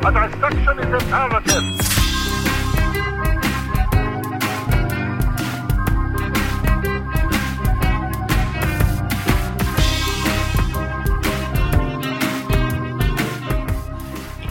[0.00, 1.98] A dissection is imperative.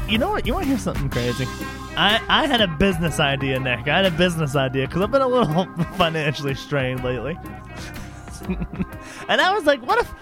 [0.10, 0.46] You know what?
[0.46, 1.46] You want to hear something crazy?
[1.96, 3.88] I, I had a business idea, Nick.
[3.88, 5.66] I had a business idea because I've been a little
[5.98, 7.38] financially strained lately.
[9.30, 10.14] and I was like, what if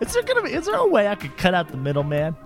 [0.00, 2.36] is there gonna be is there a way I could cut out the middleman?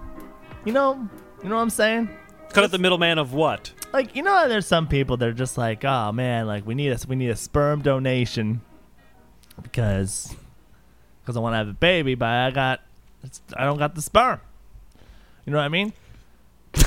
[0.65, 1.09] You know,
[1.43, 2.11] you know what I'm saying?
[2.51, 3.73] Cut out the middleman of what?
[3.93, 6.75] Like you know, how there's some people that are just like, oh man, like we
[6.75, 8.61] need a we need a sperm donation
[9.63, 10.35] because
[11.23, 12.81] because I want to have a baby, but I got
[13.23, 14.41] it's, I don't got the sperm.
[15.45, 15.93] You know what I mean?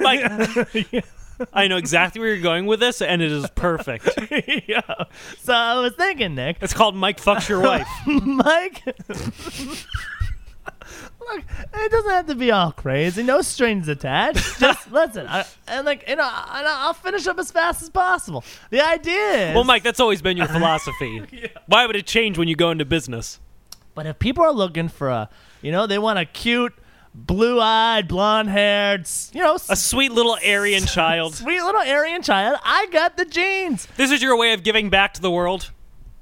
[0.00, 1.04] Mike,
[1.52, 4.08] I know exactly where you're going with this, and it is perfect.
[4.68, 5.04] yeah.
[5.38, 7.86] So I was thinking, Nick, It's called Mike fucks your wife.
[8.06, 8.82] Mike.
[11.32, 13.22] Look, it doesn't have to be all crazy.
[13.22, 14.58] No strings attached.
[14.60, 18.44] Just listen, I, and like you know, I, I'll finish up as fast as possible.
[18.70, 21.50] The idea is, Well, Mike, that's always been your philosophy.
[21.66, 23.40] Why would it change when you go into business?
[23.94, 25.28] but if people are looking for a,
[25.60, 26.72] you know, they want a cute,
[27.12, 31.34] blue-eyed, blonde-haired, you know, A sweet little Aryan child.
[31.34, 33.88] sweet little Aryan child, I got the genes.
[33.96, 35.72] This is your way of giving back to the world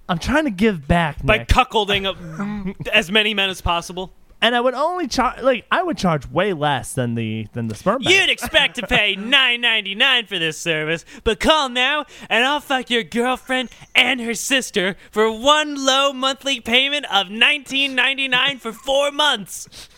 [0.08, 1.48] I'm trying to give back, by Nick.
[1.48, 4.12] cuckolding as many men as possible.
[4.42, 7.74] And I would only charge, like, I would charge way less than the than the
[7.74, 8.14] sperm bank.
[8.14, 12.60] You'd expect to pay nine ninety nine for this service, but call now and I'll
[12.60, 18.58] fuck your girlfriend and her sister for one low monthly payment of nineteen ninety nine
[18.58, 19.88] for four months.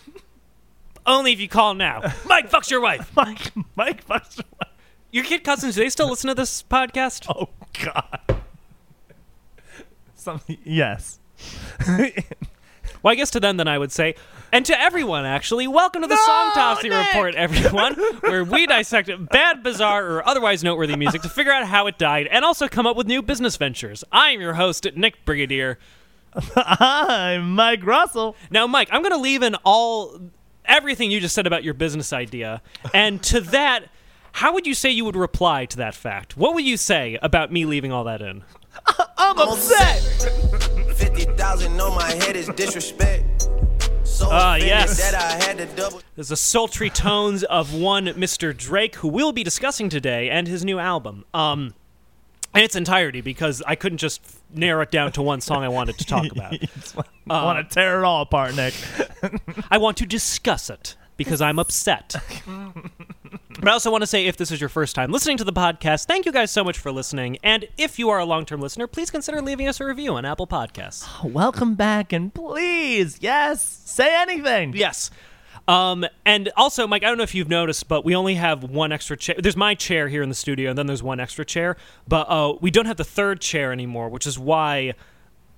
[1.04, 2.00] Only if you call now.
[2.26, 3.10] Mike fucks your wife.
[3.16, 4.44] Mike, Mike Buster.
[5.10, 7.26] Your kid cousins, do they still listen to this podcast?
[7.34, 7.48] Oh
[7.82, 8.42] God.
[10.14, 10.58] Something.
[10.64, 11.18] Yes.
[13.02, 14.14] Well, I guess to them, then I would say,
[14.52, 17.06] and to everyone, actually, welcome to the No, Song Topsy Nick!
[17.08, 21.86] Report, everyone, where we dissect bad, bizarre, or otherwise noteworthy music to figure out how
[21.86, 24.04] it died and also come up with new business ventures.
[24.10, 25.78] I am your host, Nick Brigadier.
[26.56, 28.36] I'm Mike Russell.
[28.50, 30.20] Now, Mike, I'm going to leave in all
[30.64, 32.62] everything you just said about your business idea,
[32.92, 33.84] and to that,
[34.32, 36.36] how would you say you would reply to that fact?
[36.36, 38.44] What would you say about me leaving all that in?
[39.18, 40.77] I'm upset.
[41.48, 43.48] 50,000 on my head is disrespect.
[44.04, 44.98] So Ah, yes.
[44.98, 46.02] that I had to double.
[46.14, 48.54] There's the sultry tones of one Mr.
[48.54, 51.24] Drake, who we'll be discussing today, and his new album.
[51.32, 51.74] Um,
[52.54, 54.20] in its entirety, because I couldn't just
[54.52, 56.54] narrow it down to one song I wanted to talk about.
[57.30, 58.74] I want to tear it all apart, Nick.
[59.70, 62.14] I want to discuss it because I'm upset.
[63.58, 65.52] but I also want to say if this is your first time listening to the
[65.52, 67.38] podcast, thank you guys so much for listening.
[67.42, 70.24] And if you are a long term listener, please consider leaving us a review on
[70.24, 71.06] Apple Podcasts.
[71.32, 74.74] Welcome back, and please, yes, say anything.
[74.74, 75.10] Yes.
[75.66, 78.90] Um, and also, Mike, I don't know if you've noticed, but we only have one
[78.90, 79.36] extra chair.
[79.38, 81.76] There's my chair here in the studio, and then there's one extra chair.
[82.06, 84.94] But uh, we don't have the third chair anymore, which is why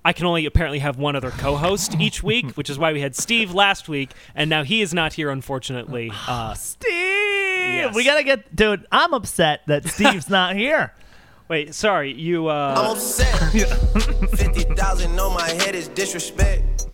[0.03, 3.15] I can only apparently have one other co-host each week, which is why we had
[3.15, 6.11] Steve last week, and now he is not here, unfortunately.
[6.27, 7.30] Uh, Steve,
[7.93, 8.85] we gotta get, dude.
[8.91, 10.93] I'm upset that Steve's not here.
[11.47, 12.47] wait, sorry, you.
[12.47, 12.75] Uh...
[12.77, 13.35] I'm upset.
[14.37, 16.87] 50,000 on my head is disrespect.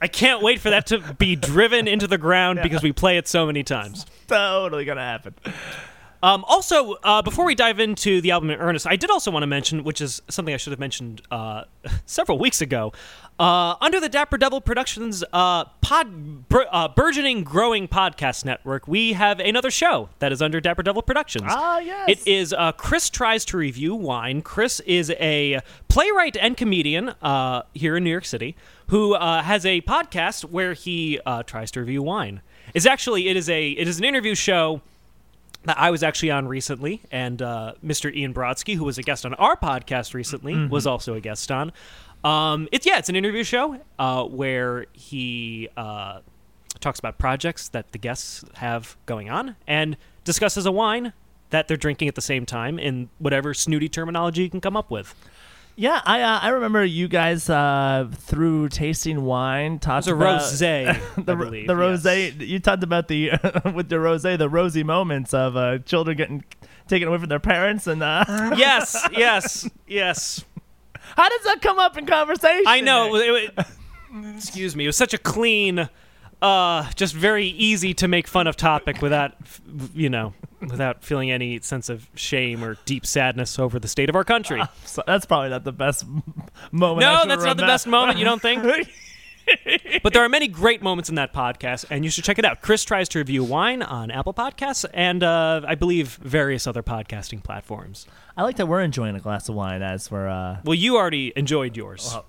[0.00, 3.26] I can't wait for that to be driven into the ground because we play it
[3.26, 4.04] so many times.
[4.28, 5.34] Totally gonna happen.
[6.24, 9.42] Um, also, uh, before we dive into the album in earnest, I did also want
[9.42, 11.64] to mention, which is something I should have mentioned uh,
[12.06, 12.94] several weeks ago.
[13.38, 19.38] Uh, under the Dapper Devil Productions uh, pod, uh, burgeoning, growing podcast network, we have
[19.38, 21.48] another show that is under Dapper Devil Productions.
[21.50, 22.08] Ah, yes.
[22.08, 24.40] It is uh, Chris tries to review wine.
[24.40, 28.56] Chris is a playwright and comedian uh, here in New York City
[28.88, 32.40] who uh, has a podcast where he uh, tries to review wine.
[32.72, 34.80] It's actually it is a it is an interview show
[35.64, 38.14] that I was actually on recently, and uh, Mr.
[38.14, 41.72] Ian Brodsky, who was a guest on our podcast recently, was also a guest on.
[42.22, 46.20] Um, it's yeah, it's an interview show uh, where he uh,
[46.80, 51.12] talks about projects that the guests have going on and discusses a wine
[51.50, 54.90] that they're drinking at the same time in whatever snooty terminology you can come up
[54.90, 55.14] with.
[55.76, 60.40] Yeah, I uh, I remember you guys uh, through tasting wine talked It's a about
[60.42, 62.02] rosé, the believe, the yes.
[62.04, 62.46] rosé.
[62.46, 63.30] You talked about the
[63.74, 66.44] with the rosé, the rosy moments of uh, children getting
[66.86, 68.24] taken away from their parents, and uh,
[68.56, 70.44] Yes, yes, yes.
[71.16, 72.64] how does that come up in conversation?
[72.66, 73.16] I know.
[73.16, 73.66] It, it-
[74.36, 74.84] excuse me.
[74.84, 75.88] It was such a clean,
[76.40, 79.32] uh, just very easy to make fun of topic without,
[79.92, 84.16] you know, without feeling any sense of shame or deep sadness over the state of
[84.16, 84.62] our country.
[84.84, 86.04] So that's probably not the best
[86.70, 87.00] moment.
[87.00, 87.66] No, that's not the remember.
[87.66, 88.18] best moment.
[88.18, 88.62] You don't think?
[90.02, 92.62] But there are many great moments in that podcast, and you should check it out.
[92.62, 97.42] Chris tries to review wine on Apple Podcasts and uh, I believe various other podcasting
[97.44, 98.06] platforms.
[98.38, 100.28] I like that we're enjoying a glass of wine as we're.
[100.28, 102.08] Uh, Well, you already enjoyed yours.
[102.12, 102.24] Well-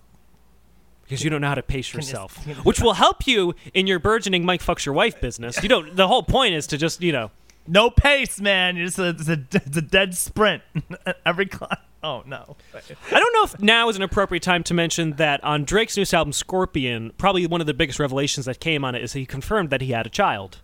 [1.04, 3.86] because you don't know how to pace yourself, can you- which will help you in
[3.88, 5.62] your burgeoning Mike fucks your wife business.
[5.62, 5.96] You don't.
[5.96, 7.30] The whole point is to just you know
[7.68, 8.76] no pace, man.
[8.76, 10.64] You're a, it's, a, it's a dead sprint
[11.26, 11.78] every class.
[12.04, 12.56] Oh no.
[12.74, 16.14] I don't know if now is an appropriate time to mention that on Drake's newest
[16.14, 19.72] album, Scorpion, probably one of the biggest revelations that came on it is he confirmed
[19.72, 20.62] that he had a child.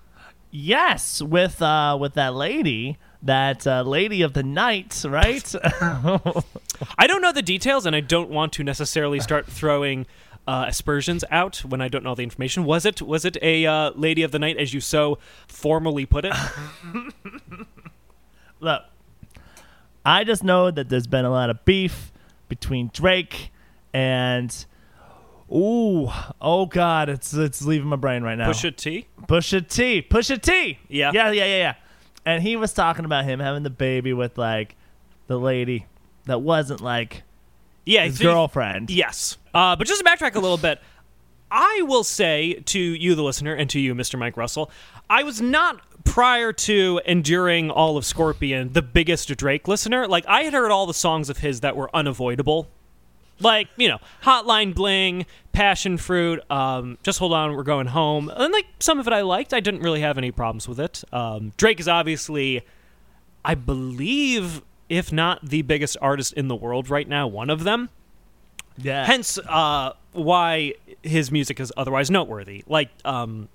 [0.51, 5.53] Yes, with uh with that lady, that uh, lady of the night, right?
[5.63, 10.05] I don't know the details, and I don't want to necessarily start throwing
[10.51, 12.65] uh, aspersions out when I don't know the information.
[12.65, 15.17] Was it was it a uh, lady of the night, as you so
[15.47, 16.33] formally put it?
[18.59, 18.81] Look,
[20.05, 22.11] I just know that there's been a lot of beef
[22.49, 23.51] between Drake
[23.93, 24.65] and.
[25.53, 26.09] Ooh,
[26.39, 28.49] oh God, it's it's leaving my brain right now.
[28.49, 29.07] Pusha T.
[29.23, 30.01] Pusha T.
[30.01, 30.79] Pusha T.
[30.87, 31.11] Yeah.
[31.13, 31.75] Yeah, yeah, yeah, yeah.
[32.25, 34.77] And he was talking about him having the baby with like
[35.27, 35.87] the lady
[36.25, 37.23] that wasn't like
[37.85, 38.89] Yeah, his girlfriend.
[38.89, 39.37] Yes.
[39.53, 40.79] Uh, but just to backtrack a little bit,
[41.49, 44.17] I will say to you, the listener, and to you, Mr.
[44.17, 44.71] Mike Russell,
[45.09, 50.07] I was not prior to enduring all of Scorpion the biggest Drake listener.
[50.07, 52.69] Like I had heard all the songs of his that were unavoidable.
[53.41, 58.29] Like, you know, Hotline Bling, Passion Fruit, um, Just Hold On, We're Going Home.
[58.29, 59.51] And, like, some of it I liked.
[59.51, 61.03] I didn't really have any problems with it.
[61.11, 62.61] Um, Drake is obviously,
[63.43, 64.61] I believe,
[64.91, 67.89] if not the biggest artist in the world right now, one of them.
[68.77, 69.05] Yeah.
[69.05, 72.63] Hence, uh, why his music is otherwise noteworthy.
[72.67, 73.47] Like, um,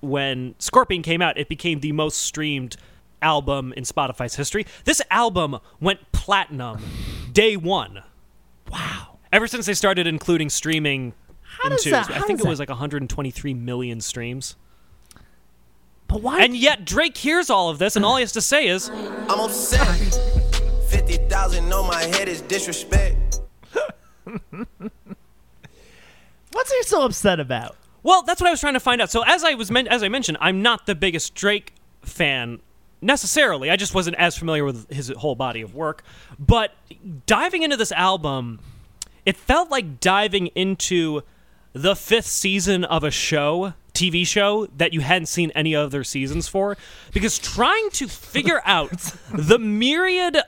[0.00, 2.76] when Scorpion came out, it became the most streamed
[3.20, 4.66] album in Spotify's history.
[4.84, 6.82] This album went platinum
[7.32, 8.02] day one.
[8.70, 9.18] wow.
[9.32, 12.68] Ever since they started including streaming How does into, that- I think it was like
[12.68, 14.56] 123 million streams.
[16.12, 16.42] But why?
[16.42, 19.40] And yet Drake hears all of this, and all he has to say is, I'm
[19.40, 19.86] upset.
[20.88, 23.40] 50,000 on my head is disrespect.
[26.52, 27.76] what's he so upset about?
[28.02, 29.10] Well, that's what I was trying to find out.
[29.10, 31.72] So as I was men- as I mentioned, I'm not the biggest Drake
[32.02, 32.60] fan
[33.00, 33.70] necessarily.
[33.70, 36.04] I just wasn't as familiar with his whole body of work.
[36.38, 36.74] But
[37.24, 38.60] diving into this album,
[39.24, 41.22] it felt like diving into
[41.72, 46.48] the fifth season of a show, TV show that you hadn't seen any other seasons
[46.48, 46.76] for,
[47.12, 50.38] because trying to figure out the myriad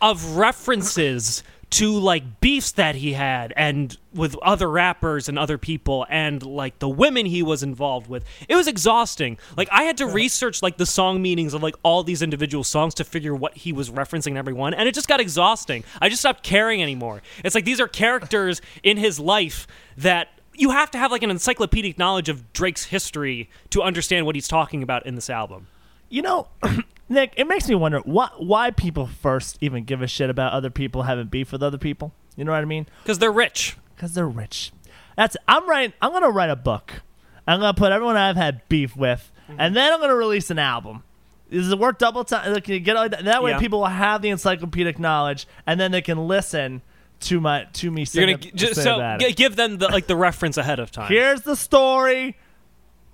[0.00, 6.04] of references to like beefs that he had and with other rappers and other people
[6.10, 9.38] and like the women he was involved with it was exhausting.
[9.56, 12.94] Like i had to research like the song meanings of like all these individual songs
[12.94, 15.84] to figure what he was referencing in every one and it just got exhausting.
[16.00, 17.22] I just stopped caring anymore.
[17.44, 20.28] It's like these are characters in his life that
[20.60, 24.48] you have to have like an encyclopedic knowledge of drake's history to understand what he's
[24.48, 25.66] talking about in this album
[26.08, 26.48] You know,
[27.08, 30.70] Nick, it makes me wonder why why people first even give a shit about other
[30.70, 32.12] people having beef with other people.
[32.36, 32.86] You know what I mean?
[33.02, 34.72] because they're rich Because they're rich.
[35.16, 35.92] That's I'm writing.
[36.00, 37.02] I'm gonna write a book.
[37.46, 39.60] I'm gonna put everyone I've had beef with, Mm-hmm.
[39.60, 41.02] and then I'm gonna release an album.
[41.50, 42.52] Does it work double time?
[42.52, 43.58] Like, you get all that, that way, Yeah.
[43.58, 46.82] people will have the encyclopedic knowledge, and then they can listen
[47.20, 48.06] to my to me.
[48.12, 49.36] you're gonna just so about g- it.
[49.36, 52.36] give them the like the reference ahead of time Here's the story,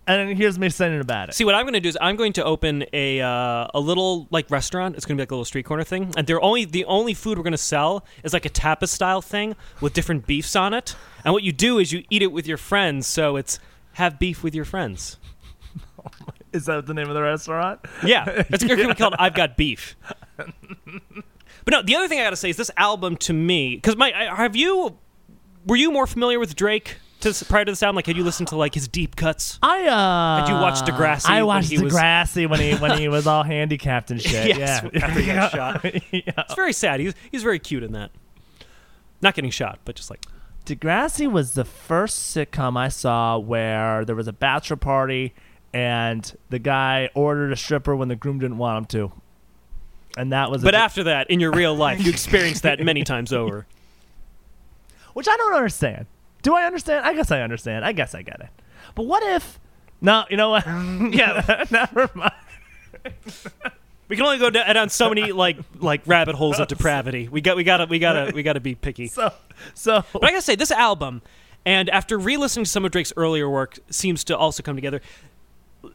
[0.06, 1.34] and then here's me singing about it.
[1.34, 4.28] See, what I'm going to do is I'm going to open a uh, a little
[4.30, 4.94] like restaurant.
[4.96, 7.14] It's going to be like a little street corner thing, and they're only the only
[7.14, 10.72] food we're going to sell is like a tapas style thing with different beefs on
[10.74, 10.94] it.
[11.24, 13.06] And what you do is you eat it with your friends.
[13.08, 13.58] So it's
[13.94, 15.18] have beef with your friends.
[16.52, 17.80] Is that the name of the restaurant?
[18.04, 19.94] Yeah, it's going to be called I've Got Beef.
[21.66, 23.96] But no, the other thing I got to say is this album to me because
[23.96, 24.96] my I- have you
[25.66, 27.96] were you more familiar with Drake to, prior to this album?
[27.96, 29.58] Like, had you listened to like his deep cuts?
[29.62, 30.40] I uh.
[30.46, 33.26] Did you watch Degrassi I when watched he was- Degrassi when he when he was
[33.26, 34.56] all handicapped and shit.
[34.56, 35.04] Yes, yeah.
[35.04, 35.84] after he got shot.
[36.12, 36.20] yeah.
[36.38, 37.00] It's very sad.
[37.00, 38.12] He's he's very cute in that.
[39.20, 40.24] Not getting shot, but just like
[40.66, 45.34] Degrassi was the first sitcom I saw where there was a bachelor party
[45.74, 49.12] and the guy ordered a stripper when the groom didn't want him to.
[50.16, 53.32] And that was But after that, in your real life, you experienced that many times
[53.32, 53.66] over.
[55.12, 56.06] which I don't understand.
[56.42, 57.04] Do I understand?
[57.04, 57.84] I guess I understand.
[57.84, 58.48] I guess I get it.
[58.94, 59.58] But what if
[60.00, 60.66] No, you know what?
[60.66, 62.32] yeah, never mind.
[64.08, 67.28] We can only go down, down so many like like rabbit holes of depravity.
[67.28, 69.08] We got we gotta we gotta we gotta be picky.
[69.08, 69.32] So
[69.74, 71.22] so But I gotta say, this album,
[71.64, 75.00] and after re-listening to some of Drake's earlier work, seems to also come together.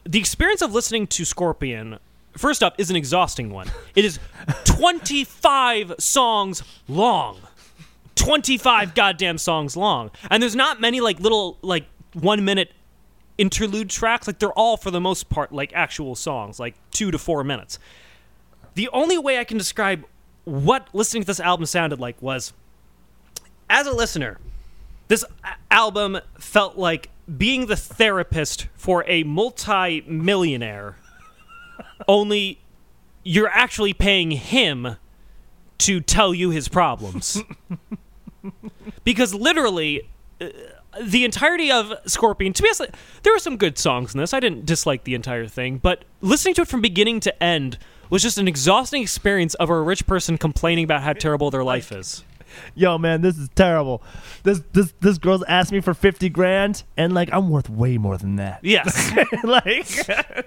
[0.04, 1.98] The experience of listening to Scorpion,
[2.36, 3.70] first up, is an exhausting one.
[3.94, 4.18] It is
[4.64, 7.38] 25 songs long.
[8.16, 10.10] 25 goddamn songs long.
[10.30, 12.72] And there's not many like little like one minute
[13.38, 14.26] interlude tracks.
[14.26, 17.78] Like they're all for the most part like actual songs, like two to four minutes.
[18.74, 20.04] The only way I can describe
[20.44, 22.52] what listening to this album sounded like was
[23.68, 24.38] as a listener,
[25.08, 25.24] this
[25.70, 30.96] album felt like being the therapist for a multi-millionaire.
[32.08, 32.60] Only
[33.24, 34.96] you're actually paying him
[35.78, 37.42] to tell you his problems.
[39.04, 40.08] because literally
[40.40, 40.48] uh,
[41.00, 44.34] the entirety of Scorpion, to be honest, there were some good songs in this.
[44.34, 47.78] I didn't dislike the entire thing, but listening to it from beginning to end
[48.10, 51.90] was just an exhausting experience of a rich person complaining about how terrible their life
[51.90, 52.24] is.
[52.74, 54.02] Yo, man, this is terrible.
[54.42, 58.18] This this this girl's asked me for fifty grand, and like I'm worth way more
[58.18, 58.60] than that.
[58.62, 59.10] Yes.
[59.42, 59.88] like,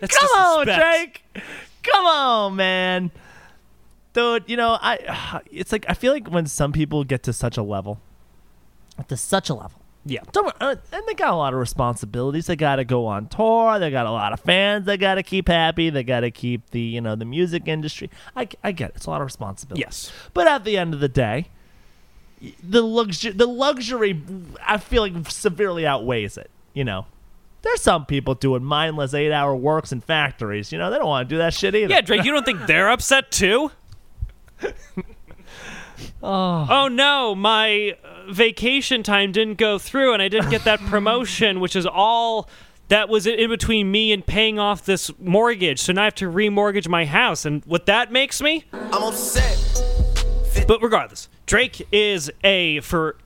[0.00, 0.64] That's come on.
[0.66, 1.24] Drake.
[1.82, 3.10] Come on, man.
[4.12, 7.56] Dude, you know, I it's like I feel like when some people get to such
[7.56, 8.00] a level,
[9.08, 10.20] to such a level, Yeah.
[10.32, 12.46] don't, uh, and they got a lot of responsibilities.
[12.46, 13.78] They got to go on tour.
[13.78, 14.86] They got a lot of fans.
[14.86, 15.90] They got to keep happy.
[15.90, 18.10] They got to keep the you know the music industry.
[18.34, 18.96] I, I get it.
[18.96, 19.82] It's a lot of responsibility.
[19.82, 20.10] Yes.
[20.34, 21.48] But at the end of the day,
[22.62, 24.20] the luxury the luxury
[24.66, 26.50] I feel like severely outweighs it.
[26.74, 27.06] You know,
[27.62, 30.72] there's some people doing mindless eight hour works in factories.
[30.72, 31.92] You know, they don't want to do that shit either.
[31.92, 33.70] Yeah, Drake, you don't think they're upset too?
[36.22, 36.88] oh.
[36.90, 41.74] no, my uh, vacation time didn't go through and I didn't get that promotion, which
[41.76, 42.48] is all
[42.88, 45.80] that was in between me and paying off this mortgage.
[45.80, 47.44] So now I have to remortgage my house.
[47.44, 48.64] And what that makes me?
[48.72, 49.56] I'm upset.
[50.66, 53.16] But regardless, Drake is a for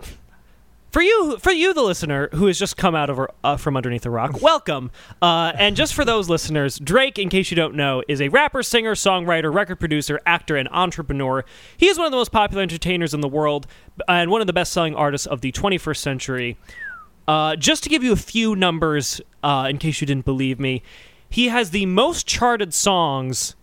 [0.93, 4.05] for you for you the listener who has just come out of uh, from underneath
[4.05, 4.43] a rock.
[4.43, 4.91] Welcome.
[5.23, 8.63] Uh, and just for those listeners, Drake, in case you don't know, is a rapper,
[8.63, 11.45] singer, songwriter, record producer, actor, and entrepreneur.
[11.77, 13.67] He is one of the most popular entertainers in the world
[14.07, 16.59] and one of the best-selling artists of the 21st century.
[17.27, 20.83] Uh, just to give you a few numbers, uh, in case you didn't believe me,
[21.31, 23.55] he has the most charted songs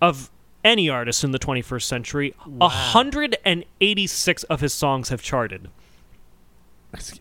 [0.00, 0.30] of
[0.64, 2.34] any artist in the 21st century.
[2.60, 5.68] A 186 of his songs have charted.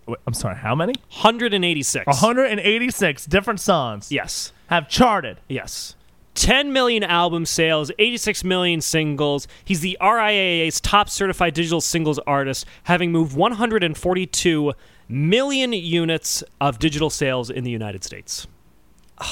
[0.06, 0.56] Wait, I'm sorry.
[0.56, 0.94] How many?
[1.22, 2.06] 186.
[2.06, 4.52] 186 different songs Yes.
[4.68, 5.38] have charted.
[5.48, 5.96] Yes.
[6.36, 9.48] 10 million album sales, 86 million singles.
[9.66, 14.74] He's the RIAA's top certified digital singles artist, having moved 142
[15.10, 18.48] million units of digital sales in the United States.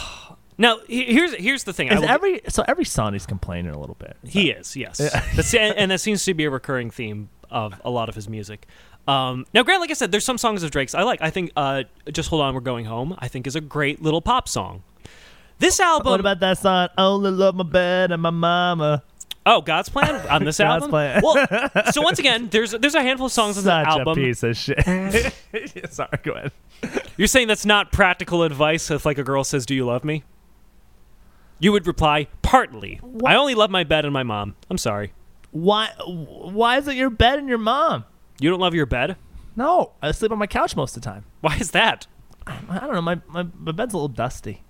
[0.61, 1.89] Now, he- here's here's the thing.
[1.89, 4.17] I Is will- every so every song he's complaining a little bit.
[4.27, 4.97] He is, yes.
[5.35, 8.67] That's, and that seems to be a recurring theme of a lot of his music.
[9.09, 11.21] Um, now, Grant, like I said, there's some songs of Drake's I like.
[11.21, 14.21] I think uh, "Just Hold On, We're Going Home" I think is a great little
[14.21, 14.83] pop song.
[15.59, 16.87] This album, What about that song?
[16.97, 19.03] I only love my bed and my mama.
[19.45, 20.89] oh, God's Plan on this God's album.
[20.91, 21.21] Plan.
[21.23, 24.11] well, so once again, there's there's a handful of songs on the Such album.
[24.13, 25.33] a piece of shit.
[25.91, 26.51] sorry, go ahead.
[27.17, 30.23] You're saying that's not practical advice if like a girl says, "Do you love me?"
[31.59, 33.01] You would reply, "Partly.
[33.25, 34.55] I only love my bed and my mom.
[34.69, 35.11] I'm sorry.
[35.51, 35.89] Why?
[36.07, 38.05] Why is it your bed and your mom?
[38.39, 39.17] You don't love your bed?
[39.55, 41.25] No, I sleep on my couch most of the time.
[41.41, 42.07] Why is that?
[42.47, 43.01] I don't know.
[43.01, 44.63] My my, my bed's a little dusty.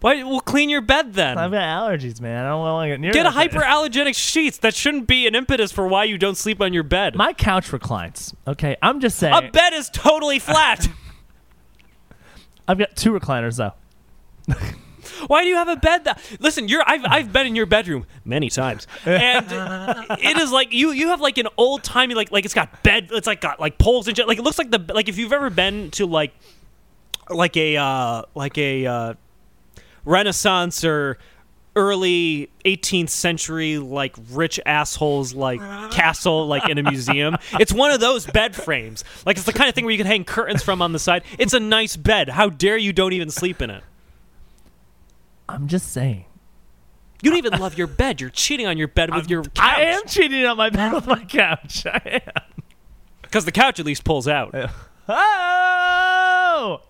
[0.00, 0.22] Why?
[0.22, 1.38] Well, clean your bed then.
[1.38, 2.44] I've got allergies, man.
[2.44, 3.12] I don't want to get near.
[3.12, 4.58] Get a hyperallergenic sheets.
[4.58, 7.16] That shouldn't be an impetus for why you don't sleep on your bed.
[7.16, 8.34] My couch reclines.
[8.46, 9.34] Okay, I'm just saying.
[9.34, 10.88] a bed is totally flat.
[12.68, 13.72] I've got two recliners though.
[15.26, 16.20] why do you have a bed that?
[16.40, 16.82] Listen, you're.
[16.86, 19.46] I've I've been in your bedroom many times, and
[20.20, 23.08] it is like you you have like an old timey like like it's got bed.
[23.12, 24.28] It's like got like poles and shit.
[24.28, 26.32] Like it looks like the like if you've ever been to like
[27.30, 29.14] like a uh like a uh
[30.04, 31.18] Renaissance or
[31.76, 37.98] early 18th century like rich assholes like castle like in a museum it's one of
[37.98, 40.80] those bed frames like it's the kind of thing where you can hang curtains from
[40.80, 43.82] on the side it's a nice bed how dare you don't even sleep in it
[45.48, 46.24] I'm just saying.
[47.22, 50.02] you don't even love your bed you're cheating on your bed with your I am
[50.06, 51.86] cheating on my bed with my couch.
[51.92, 52.62] I am.
[53.22, 54.54] because the couch at least pulls out
[55.08, 56.80] Oh!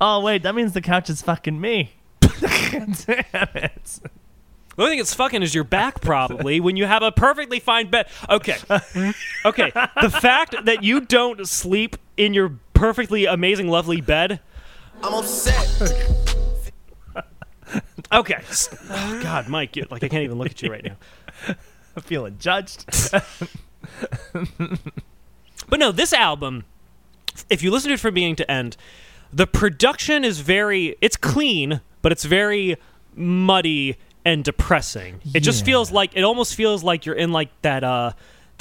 [0.00, 1.92] Oh wait, that means the couch is fucking me.
[2.20, 4.00] Damn it.
[4.74, 7.90] The only thing it's fucking is your back, probably, when you have a perfectly fine
[7.90, 8.08] bed.
[8.28, 8.56] Okay.
[9.44, 9.70] Okay.
[10.00, 14.40] The fact that you don't sleep in your perfectly amazing, lovely bed.
[15.02, 16.31] I'm upset.
[18.12, 18.36] Okay.
[18.90, 20.96] Oh, God, Mike, you, like, I can't even look at you right now.
[21.96, 22.84] I'm feeling judged.
[25.68, 26.64] But no, this album,
[27.48, 28.76] if you listen to it from beginning to end,
[29.32, 32.76] the production is very, it's clean, but it's very
[33.14, 35.20] muddy and depressing.
[35.34, 35.66] It just Yeah.
[35.66, 38.12] feels like, it almost feels like you're in, like, that, uh,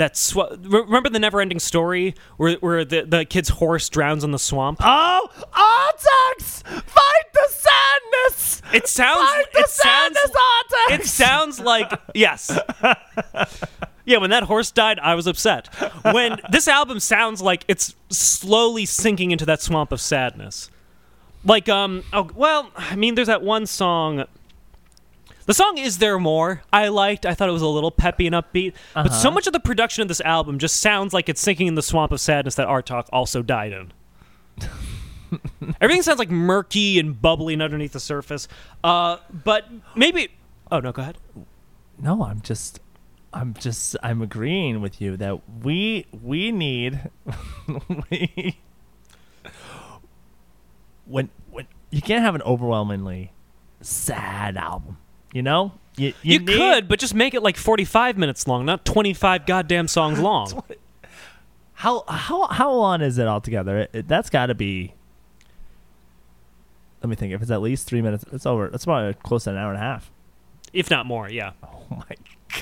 [0.01, 4.31] that sw- remember the never ending story where where the, the kid's horse drowns in
[4.31, 4.79] the swamp.
[4.83, 6.63] Oh, Artax!
[6.63, 8.61] Fight the sadness!
[8.73, 10.99] It sounds Fight the it sounds sadness, Artax!
[10.99, 12.59] it sounds like yes.
[14.03, 15.67] Yeah, when that horse died, I was upset.
[16.03, 20.71] When this album sounds like it's slowly sinking into that swamp of sadness.
[21.45, 24.25] Like um oh well, I mean there's that one song
[25.51, 27.25] the song Is There More I liked.
[27.25, 28.73] I thought it was a little peppy and upbeat.
[28.93, 29.15] But Uh-huh.
[29.21, 31.81] so much of the production of this album just sounds like it's sinking in the
[31.81, 33.91] swamp of sadness that Art Talk also died in.
[35.81, 38.47] Everything sounds like murky and bubbling underneath the surface.
[38.81, 40.29] Uh, but maybe.
[40.71, 41.17] Oh, no, go ahead.
[41.99, 42.79] No, I'm just
[43.33, 47.09] I'm just I'm agreeing with you that we we need
[48.09, 48.57] we
[51.05, 53.33] when when you can't have an overwhelmingly
[53.81, 54.97] sad album,
[55.33, 55.73] you know?
[55.97, 59.87] You, You, need- could, but just make it like 45 minutes long, not 25 goddamn
[59.87, 60.63] songs long.
[61.73, 63.79] How how how long is it altogether?
[63.79, 64.93] It, it, that's got to be.
[67.01, 67.33] Let me think.
[67.33, 68.67] If it's at least three minutes, it's over.
[68.67, 70.11] It's probably close to an hour and a half.
[70.73, 71.51] if not more, yeah.
[71.63, 72.15] Oh my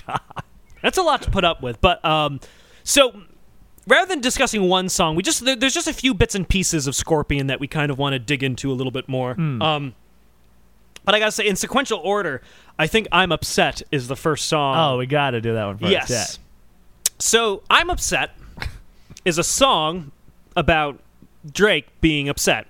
[0.07, 0.43] god!
[0.81, 1.79] That's a lot to put up with.
[1.81, 2.39] But um,
[2.83, 3.21] so
[3.87, 6.87] rather than discussing one song, we just there, there's just a few bits and pieces
[6.87, 9.39] of Scorpion that we kind of want to dig into a little bit more.
[9.39, 9.93] Um,
[11.09, 12.39] but I gotta say, in sequential order,
[12.77, 14.77] I think "I'm Upset" is the first song.
[14.77, 15.91] Oh, we got to do that one first.
[15.91, 16.09] yes.
[16.11, 17.11] Yeah.
[17.17, 18.29] So "I'm Upset"
[19.25, 20.11] is a song
[20.55, 20.99] about
[21.51, 22.67] Drake being upset.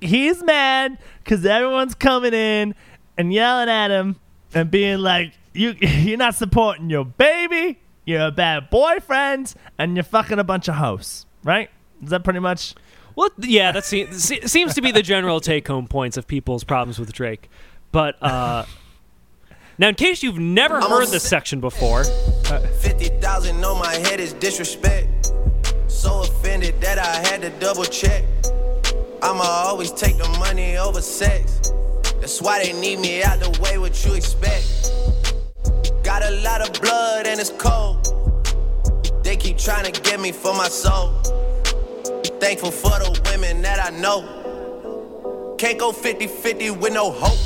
[0.00, 2.76] he's mad because everyone's coming in
[3.18, 4.20] and yelling at him
[4.54, 7.80] and being like, "You, you're not supporting your baby.
[8.04, 11.70] You're a bad boyfriend, and you're fucking a bunch of hosts." Right?
[12.04, 12.76] Is that pretty much?
[13.16, 16.98] Well, yeah, that se- se- seems to be the general take-home points of people's problems
[16.98, 17.48] with Drake.
[17.92, 18.64] But uh,
[19.78, 25.32] now, in case you've never heard this section before, 50,000 on my head is disrespect.
[25.86, 28.24] So offended that I had to double check.
[29.22, 31.72] I'ma always take the money over sex.
[32.20, 34.90] That's why they need me out the way, what you expect.
[36.02, 38.10] Got a lot of blood and it's cold.
[39.24, 41.14] They keep trying to get me for my soul.
[42.40, 45.54] Thankful for the women that I know.
[45.58, 47.38] Can't go 50 50 with no hope.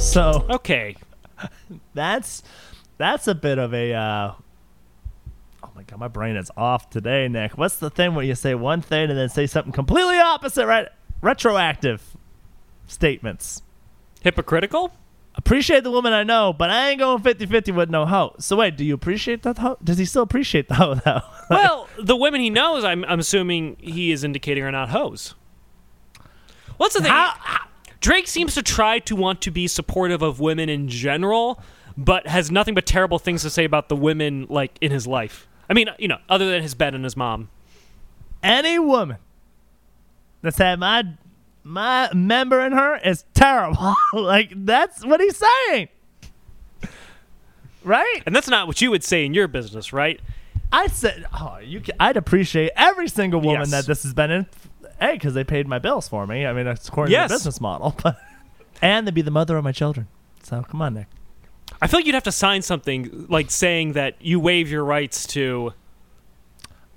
[0.00, 0.96] So okay,
[1.94, 2.42] that's
[2.98, 3.92] that's a bit of a.
[3.92, 4.32] Uh,
[5.62, 7.58] oh my god, my brain is off today, Nick.
[7.58, 10.66] What's the thing where you say one thing and then say something completely opposite?
[10.66, 10.88] Right?
[11.20, 12.16] Retroactive
[12.86, 13.62] statements.
[14.22, 14.92] hypocritical.
[15.34, 18.34] appreciate the woman I know, but I ain't going 50-50 with no hoe.
[18.38, 19.78] So wait, do you appreciate that hoe?
[19.82, 21.22] Does he still appreciate the hoe though?
[21.56, 25.34] Well, the women he knows, I'm, I'm assuming he is indicating are not hoes.
[26.76, 27.10] What's the thing?
[27.10, 27.68] How-
[28.00, 31.62] Drake seems to try to want to be supportive of women in general,
[31.96, 35.46] but has nothing but terrible things to say about the women like in his life.
[35.70, 37.48] I mean, you know, other than his bed and his mom.
[38.42, 39.18] Any woman
[40.42, 41.04] that's had my
[41.62, 43.94] my member in her is terrible.
[44.12, 45.88] like that's what he's saying.
[47.84, 48.22] Right?
[48.26, 50.20] And that's not what you would say in your business, right?
[50.72, 51.80] I said, oh, you.
[51.80, 53.70] Can, I'd appreciate every single woman Yes.
[53.70, 54.46] that this has been in.
[54.98, 56.46] Hey, because they paid my bills for me.
[56.46, 57.28] I mean, that's according Yes.
[57.30, 57.94] to the business model.
[58.02, 58.16] But
[58.80, 60.08] and they'd be the mother of my children.
[60.42, 61.06] So come on, Nick.
[61.80, 65.26] I feel like you'd have to sign something like saying that you waive your rights
[65.28, 65.72] to.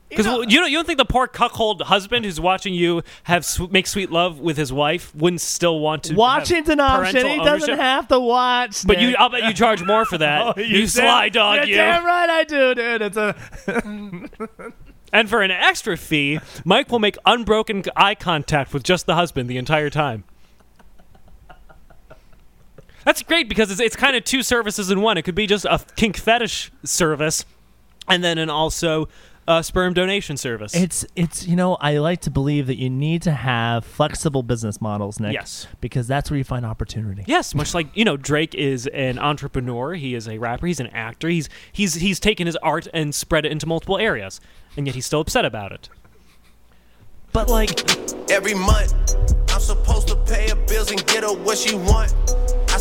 [0.10, 3.46] Because know- you, don't you don't think the poor cuckold husband who's watching you have
[3.72, 7.26] make sweet love with his wife wouldn't still want to have Watching's an option.
[7.26, 7.80] He doesn't ownership?
[7.80, 8.86] have to watch.
[8.86, 10.46] But you, I'll bet you charge more for that.
[10.58, 11.76] Oh, you damn- sly dog, you're you.
[11.76, 13.02] Damn right I do, dude.
[13.02, 13.36] It's a
[15.14, 19.50] And for an extra fee, Mike will make unbroken eye contact with just the husband
[19.50, 20.26] the entire time.
[23.06, 25.18] That's great because it's, it's kind of two services in one.
[25.18, 27.46] It could be just a kink fetish service,
[28.08, 29.08] and then an also
[29.48, 30.74] uh, sperm donation service.
[30.76, 34.82] It's it's you know I like to believe that you need to have flexible business
[34.82, 35.34] models, Nick.
[35.34, 35.68] Yes.
[35.82, 37.24] because that's where you find opportunity.
[37.28, 39.94] Yes, much like you know, Drake is an entrepreneur.
[39.94, 40.68] He is a rapper.
[40.68, 41.30] He's an actor.
[41.30, 44.42] He's he's he's taken his art and spread it into multiple areas,
[44.76, 45.90] and yet he's still upset about it.
[47.32, 47.82] But like,
[48.32, 48.94] Every month,
[49.50, 52.14] I'm supposed to pay her bills and get her what she want.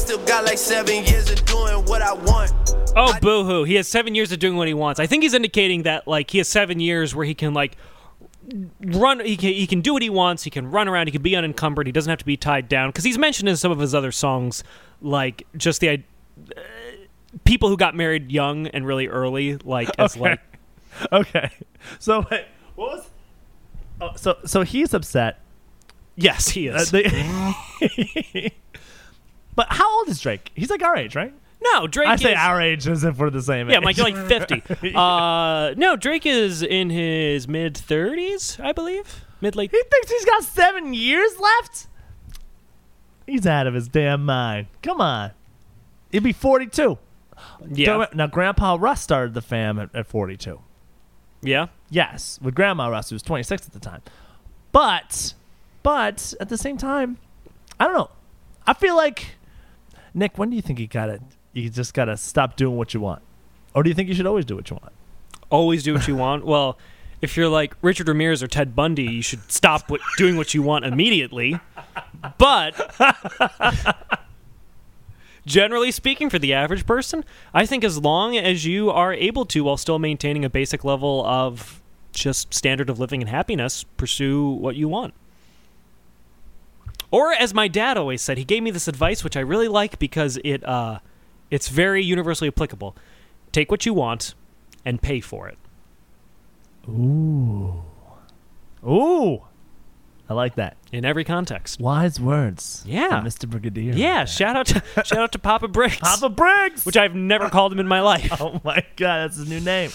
[0.05, 2.53] I still got like seven years of doing what I want.
[2.95, 5.01] oh boo-hoo, he has seven years of doing what he wants.
[5.01, 7.79] I think he's indicating that like he has seven years where he can like
[8.83, 9.21] run.
[9.21, 10.43] He can he can do what he wants.
[10.43, 11.07] He can run around.
[11.07, 11.87] He can be unencumbered.
[11.87, 14.13] He doesn't have to be tied down because he's mentioned in some of his other
[14.13, 14.63] songs
[15.01, 15.89] like just the.
[15.89, 15.97] Uh,
[17.45, 20.21] People who got married young and really early, like as Okay.
[20.21, 20.41] like
[21.13, 21.51] Okay,
[21.99, 22.45] so wait,
[22.77, 23.09] what was?
[24.03, 25.41] Oh, so so he's upset.
[26.15, 26.91] yes, he Uh, is.
[26.93, 28.53] they-
[29.55, 30.51] but how old is Drake?
[30.55, 31.35] He's like our age, right?
[31.63, 32.09] No, Drake.
[32.09, 33.85] I say is, our age as if we're the same Yeah, age.
[33.85, 34.95] Mike, you're like 50.
[34.95, 39.25] Uh, no, Drake is in his mid 30s, I believe.
[39.41, 39.71] Mid late.
[39.71, 41.87] he thinks he's got seven years left?
[43.27, 44.67] He's out of his damn mind.
[44.83, 45.31] Come on.
[46.13, 46.99] He'd be 42.
[47.71, 48.07] Yeah.
[48.15, 50.61] Now, Grandpa Russ started the fam at, at 42.
[51.43, 51.67] Yeah.
[51.91, 54.03] Yes, with Grandma Russ, who was 26 at the time.
[54.73, 55.35] But,
[55.83, 57.19] but at the same time,
[57.79, 58.11] I don't know.
[58.67, 59.37] I feel like,
[60.15, 61.21] Nick, when do you think you got to,
[61.53, 63.23] you just got to stop doing what you want?
[63.75, 64.93] Or do you think you should always do what you want?
[65.51, 66.47] Always do what you want.
[66.47, 66.79] Well,
[67.21, 70.63] if you're like Richard Ramirez or Ted Bundy, you should stop what, doing what you
[70.63, 71.59] want immediately.
[72.39, 72.95] But
[75.47, 79.65] generally speaking, for the average person, I think as long as you are able to,
[79.65, 81.81] while still maintaining a basic level of
[82.13, 85.15] just standard of living and happiness, pursue what you want.
[87.15, 90.01] Or as my dad always said, he gave me this advice, which I really like
[90.01, 90.99] because it uh,
[91.49, 92.97] it's very universally applicable.
[93.53, 94.35] Take what you want
[94.85, 95.57] and pay for it.
[96.89, 97.85] Ooh.
[98.85, 99.43] Ooh.
[100.29, 100.77] I like that.
[100.91, 101.79] in every context.
[101.79, 102.83] Wise words.
[102.85, 103.23] Yeah.
[103.25, 103.49] Mr.
[103.49, 103.93] Brigadier.
[103.93, 106.85] Yeah, shout out to shout out to Papa Briggs, Papa Briggs!
[106.85, 108.29] which I've never called him in my life.
[108.41, 109.93] oh my god, that's his new name.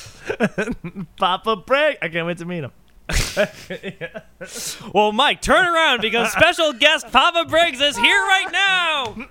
[1.18, 1.98] Papa Briggs!
[2.02, 2.72] I can't wait to meet him.
[4.94, 9.28] Well, Mike, turn around because special guest Papa Briggs is here right now.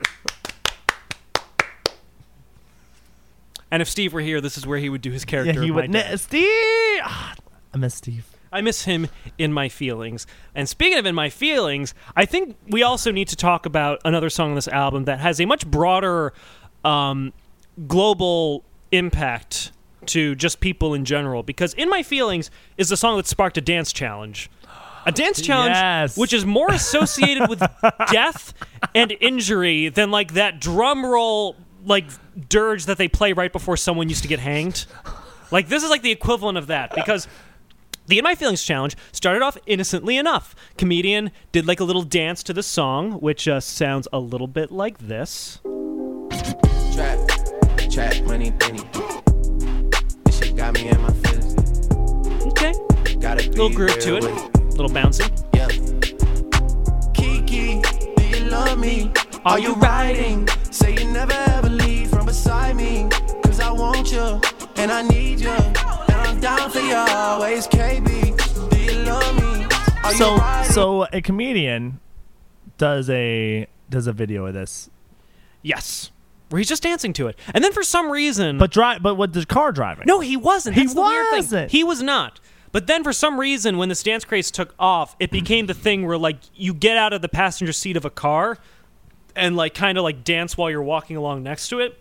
[3.70, 5.52] And if Steve were here, this is where he would do his character.
[5.54, 5.92] Yeah, he of my would.
[5.92, 6.20] dad.
[6.20, 7.00] Steve!
[7.02, 7.34] Ah,
[7.74, 8.26] I miss Steve.
[8.50, 10.26] I miss him in my feelings.
[10.54, 14.30] And speaking of in my feelings, I think we also need to talk about another
[14.30, 16.32] song on this album that has a much broader
[16.84, 17.32] um,
[17.86, 19.72] global impact
[20.08, 21.42] to just people in general.
[21.42, 24.50] Because in my feelings is the song that sparked a dance challenge.
[25.06, 26.16] A dance challenge Yes.
[26.18, 27.62] which is more associated with
[28.10, 28.52] death
[28.94, 32.04] and injury than like that drum roll like
[32.48, 34.84] dirge that they play right before someone used to get hanged.
[35.50, 37.26] Like this is like the equivalent of that because
[38.06, 40.54] the In My Feelings challenge started off innocently enough.
[40.76, 44.70] Comedian did like a little dance to the song, which uh, sounds a little bit
[44.70, 45.60] like this.
[46.94, 47.18] Trap,
[47.90, 48.80] trap, money, penny.
[50.78, 51.54] Me in my feelings.
[52.46, 52.72] Okay,
[53.20, 54.22] Got a little groove to it,
[54.76, 55.26] little bouncy.
[55.54, 55.68] Yeah.
[57.14, 57.80] Kiki,
[58.16, 59.10] do you love me?
[59.44, 60.46] Are you riding?
[60.70, 63.08] Say you never ever leave from beside me.
[63.42, 64.40] Cause I want you
[64.76, 65.50] and I need you.
[65.50, 65.78] And
[66.10, 68.70] I'm down for you always, KB.
[68.70, 69.66] Do you love me?
[70.04, 70.72] Are you So, riding?
[70.72, 72.00] so a comedian
[72.76, 74.90] does a does a video of this,
[75.62, 76.10] Yes,
[76.48, 79.32] where he's just dancing to it, and then for some reason, but drive, but with
[79.32, 80.04] the car driving.
[80.06, 80.76] No, he wasn't.
[80.76, 81.02] He That's thing.
[81.02, 81.70] wasn't.
[81.70, 82.40] He was not.
[82.70, 86.06] But then for some reason, when the dance craze took off, it became the thing
[86.06, 88.58] where like you get out of the passenger seat of a car
[89.34, 91.98] and like kind of like dance while you're walking along next to it.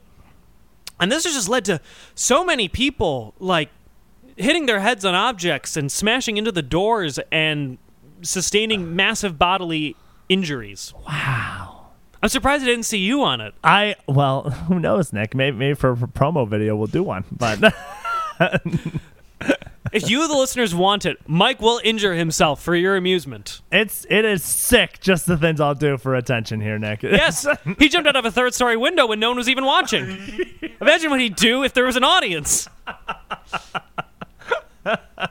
[0.99, 1.79] And this has just led to
[2.15, 3.69] so many people like
[4.35, 7.77] hitting their heads on objects and smashing into the doors and
[8.21, 9.95] sustaining massive bodily
[10.27, 10.93] injuries.
[11.07, 11.66] Wow.
[12.21, 13.53] I'm surprised I didn't see you on it.
[13.63, 15.35] I well, who knows, Nick?
[15.35, 17.23] Maybe, maybe for a promo video we'll do one.
[17.31, 17.73] But
[19.93, 23.61] If you, the listeners, want it, Mike will injure himself for your amusement.
[23.71, 24.99] it's it is sick.
[24.99, 27.03] Just the things I'll do for attention here, Nick.
[27.03, 27.47] Yes,
[27.79, 30.17] he jumped out of a third story window when no one was even watching.
[30.81, 32.67] Imagine what he'd do if there was an audience.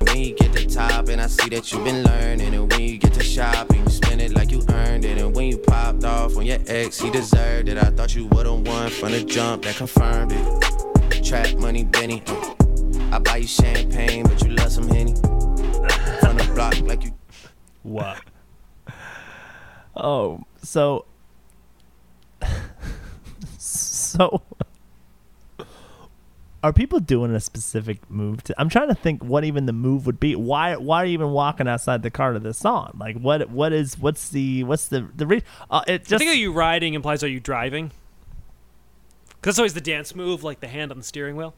[0.00, 2.98] When you get to top and I see that you've been learning And when you
[2.98, 6.36] get to shopping, you spend it like you earned it And when you popped off
[6.36, 7.78] on your ex, he deserved it.
[7.78, 11.24] I thought you would've won from the jump, that confirmed it.
[11.24, 12.20] Trap money, Benny.
[12.26, 12.54] Uh,
[13.12, 15.14] I buy you champagne, but you love some Henny.
[15.14, 17.14] From the block like you
[17.84, 18.18] What?
[19.94, 21.04] Oh, so
[23.58, 24.42] so
[26.66, 30.04] are people doing a specific move to I'm trying to think what even the move
[30.04, 30.34] would be.
[30.34, 32.96] Why why are you even walking outside the car to this song?
[32.98, 36.34] Like what what is what's the what's the the re- uh, it I think are
[36.34, 37.92] you riding implies are you driving?
[39.28, 41.54] Because that's always the dance move, like the hand on the steering wheel.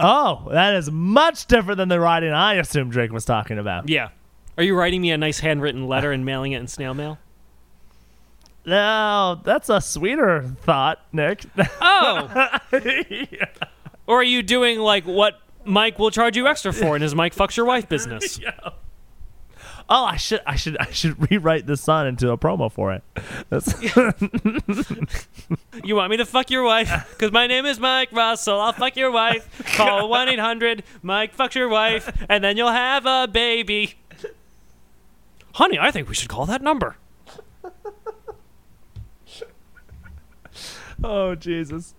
[0.00, 3.88] Oh, that is much different than the riding I assume Drake was talking about.
[3.88, 4.08] Yeah.
[4.58, 7.18] Are you writing me a nice handwritten letter and mailing it in snail mail?
[8.66, 11.44] No, that's a sweeter thought, Nick.
[11.80, 12.58] Oh.
[14.06, 17.34] Or are you doing like what Mike will charge you extra for in his Mike
[17.34, 18.40] fucks your wife business?
[19.88, 23.02] oh, I should I should I should rewrite this song into a promo for it.
[25.84, 27.08] You want me to fuck your wife?
[27.10, 28.60] Because my name is Mike Russell.
[28.60, 29.48] I'll fuck your wife.
[29.76, 33.94] Call 1 800 Mike fucks your wife, and then you'll have a baby.
[35.54, 36.96] Honey, I think we should call that number.
[41.02, 41.94] Oh Jesus.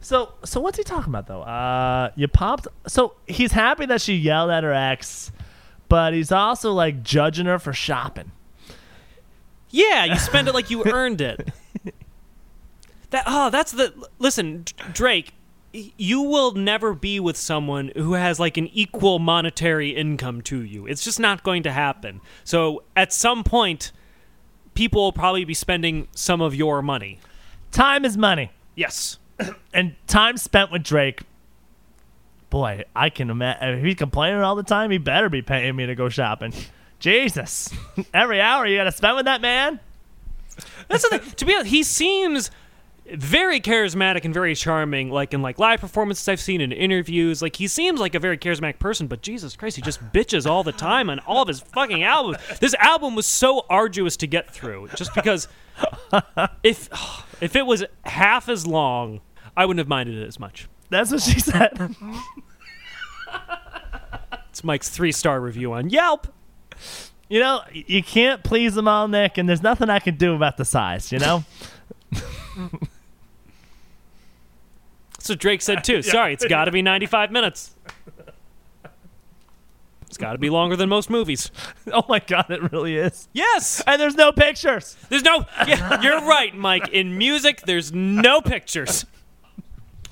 [0.00, 1.42] So so what's he talking about though?
[1.42, 2.66] Uh, you popped.
[2.86, 5.30] So he's happy that she yelled at her ex,
[5.88, 8.32] but he's also like judging her for shopping.
[9.70, 11.48] Yeah, you spend it like you earned it.
[13.10, 15.34] That oh, that's the listen, Drake.
[15.72, 20.86] You will never be with someone who has like an equal monetary income to you.
[20.86, 22.20] It's just not going to happen.
[22.42, 23.92] So at some point,
[24.74, 27.20] people will probably be spending some of your money.
[27.70, 29.19] Time is money, Yes.
[29.74, 31.22] and time spent with Drake.
[32.50, 34.90] Boy, I can imagine if he's complaining all the time.
[34.90, 36.52] He better be paying me to go shopping.
[36.98, 37.72] Jesus,
[38.14, 39.80] every hour you got to spend with that man.
[40.88, 41.30] That's the thing.
[41.30, 42.50] To be honest, he seems
[43.14, 45.10] very charismatic and very charming.
[45.10, 48.38] Like in like live performances I've seen in interviews, like he seems like a very
[48.38, 49.06] charismatic person.
[49.06, 52.38] But Jesus Christ, he just bitches all the time on all of his fucking albums.
[52.60, 55.48] This album was so arduous to get through, just because
[56.62, 56.88] if
[57.40, 59.20] if it was half as long,
[59.60, 60.68] I wouldn't have minded it as much.
[60.88, 61.94] That's what she said.
[64.48, 66.26] It's Mike's three star review on Yelp.
[67.28, 70.56] You know, you can't please them all, Nick, and there's nothing I can do about
[70.56, 71.12] the size.
[71.12, 71.44] You know.
[75.20, 76.02] so Drake said too.
[76.16, 77.76] Sorry, it's got to be 95 minutes.
[80.08, 81.52] It's got to be longer than most movies.
[81.92, 83.28] oh my God, it really is.
[83.32, 83.80] Yes.
[83.86, 84.96] And there's no pictures.
[85.08, 85.46] There's no.
[85.68, 86.88] Yeah, you're right, Mike.
[86.88, 89.06] In music, there's no pictures.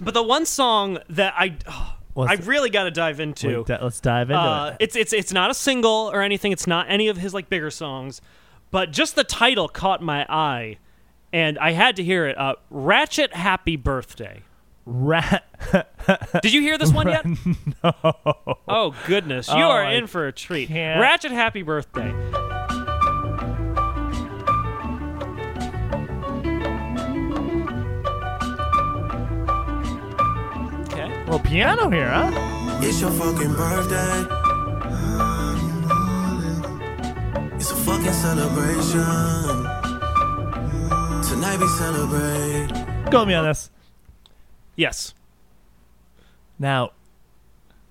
[0.01, 3.65] But the one song that I, oh, I really got to dive into.
[3.69, 4.77] Wait, let's dive into uh, it.
[4.81, 6.53] it's it's it's not a single or anything.
[6.53, 8.21] It's not any of his like bigger songs,
[8.71, 10.79] but just the title caught my eye,
[11.33, 12.39] and I had to hear it.
[12.39, 14.43] Uh, Ratchet Happy Birthday.
[14.91, 15.45] Rat.
[16.43, 17.27] Did you hear this one yet?
[17.85, 17.93] no.
[18.67, 20.69] Oh goodness, you Oh, are I in for a treat.
[20.69, 21.01] can't.
[21.01, 22.11] Ratchet Happy Birthday.
[31.29, 32.79] Little piano here, huh?
[32.81, 34.25] It's your fucking birthday.
[37.57, 39.03] It's a fucking celebration.
[41.29, 43.11] Tonight we celebrate.
[43.11, 43.71] Go with me on this.
[44.75, 45.13] Yes.
[46.59, 46.93] Now,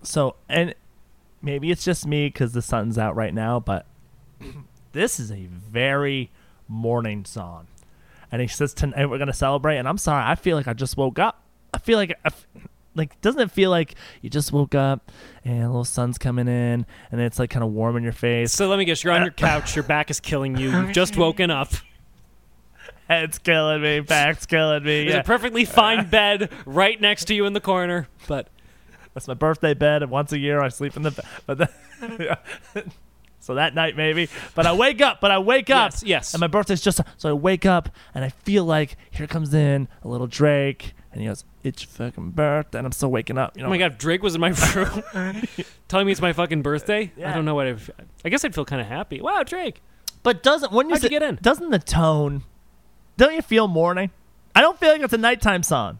[0.02, 0.74] so and
[1.40, 3.86] maybe it's just me because the sun's out right now, but
[4.94, 6.32] this is a very
[6.68, 7.68] morning song.
[8.32, 10.98] And he says tonight we're gonna celebrate, and I'm sorry, I feel like I just
[10.98, 11.44] woke up.
[11.72, 12.32] I feel like, I
[12.98, 15.12] like doesn't it feel like you just woke up
[15.46, 18.52] and a little sun's coming in, and it's like kind of warm in your face,
[18.52, 19.04] So let me guess.
[19.04, 19.76] You're on your uh, couch.
[19.76, 20.72] Your back is killing you.
[20.72, 21.70] You've just woken up.
[23.08, 25.04] head's killing me, back's killing me.
[25.04, 25.20] There's Yeah.
[25.22, 28.08] a perfectly fine bed right next to you in the corner.
[28.28, 28.50] But
[29.14, 31.26] That's my birthday bed, and once a year I sleep in the bed.
[31.46, 32.38] But the,
[33.48, 34.28] so that night maybe.
[34.56, 35.22] But I wake up.
[35.22, 35.94] But I wake up.
[35.94, 36.34] Yes, yes.
[36.34, 39.88] And my birthday's just so I wake up and I feel like here comes in
[40.04, 43.56] a little Drake, and he goes, "It's your fucking birthday," and I'm still waking up.
[43.56, 43.68] You know.
[43.68, 45.02] oh my god, if Drake was in my room
[45.88, 47.68] telling me it's my fucking birthday, I don't know what.
[47.68, 47.90] I've,
[48.26, 49.22] I guess I'd feel kind of happy.
[49.22, 49.82] Wow, Drake.
[50.24, 51.40] But doesn't when you, you get in?
[51.42, 52.44] Doesn't the tone?
[53.16, 54.12] Don't you feel morning?
[54.54, 56.00] I don't feel like it's a nighttime song.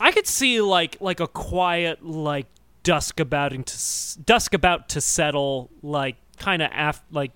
[0.00, 2.46] I could see like like a quiet like
[2.82, 7.30] dusk about to s- dusk about to settle like kind of af- like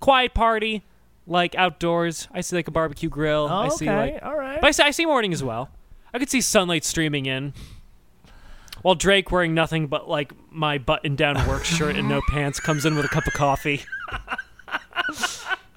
[0.00, 0.82] quiet party
[1.26, 2.28] like outdoors.
[2.32, 3.48] I see like a barbecue grill.
[3.50, 4.60] Oh, I okay, see like all right.
[4.60, 5.70] But I see, I see morning as well.
[6.12, 7.54] I could see sunlight streaming in.
[8.82, 12.84] While Drake, wearing nothing but like my button down work shirt and no pants, comes
[12.84, 13.82] in with a cup of coffee.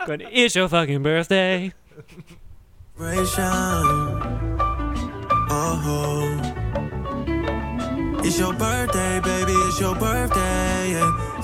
[0.06, 1.74] Going, it's your fucking birthday.
[2.98, 3.44] Celebration.
[5.50, 6.62] Oh, uh-huh.
[8.24, 9.54] it's your birthday, baby.
[9.54, 10.67] It's your birthday.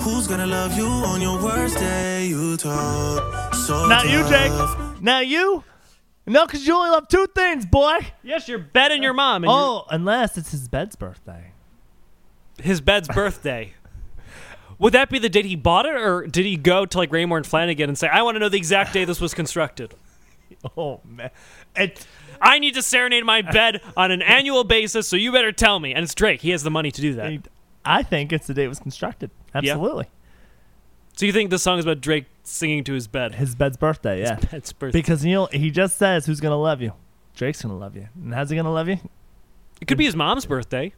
[0.06, 0.12] Yeah.
[0.12, 2.26] Who's gonna love you on your worst day?
[2.26, 4.50] You talk so Not you, Jake.
[4.50, 5.00] tough.
[5.00, 5.64] Now you.
[6.26, 7.98] No, because you only love two things, boy.
[8.22, 9.44] Yes, your bed and your mom.
[9.44, 11.52] And your- Oh, unless it's his bed's birthday.
[12.62, 13.74] his bed's birthday.
[14.78, 17.36] Would that be the date he bought it, or did he go to like Raymore
[17.38, 19.94] and Flanagan and say, "I want to know the exact day this was constructed.
[20.76, 21.30] Oh man,
[21.76, 22.06] it.
[22.40, 25.92] I need to serenade my bed on an annual basis, so you better tell me."
[25.94, 27.48] And it's Drake; he has the money to do that.
[27.84, 29.30] I think it's the day it was constructed.
[29.54, 30.06] Absolutely,
[31.16, 33.36] So you think the song is about Drake singing to his bed?
[33.36, 34.20] his bed's birthday.
[34.22, 34.98] Yeah, Bed's birthday.
[34.98, 36.92] because you know he just says who's gonna love you.
[37.36, 38.98] Drake's gonna love you, and how's he gonna love you?
[39.80, 40.92] It could be his mom's birthday.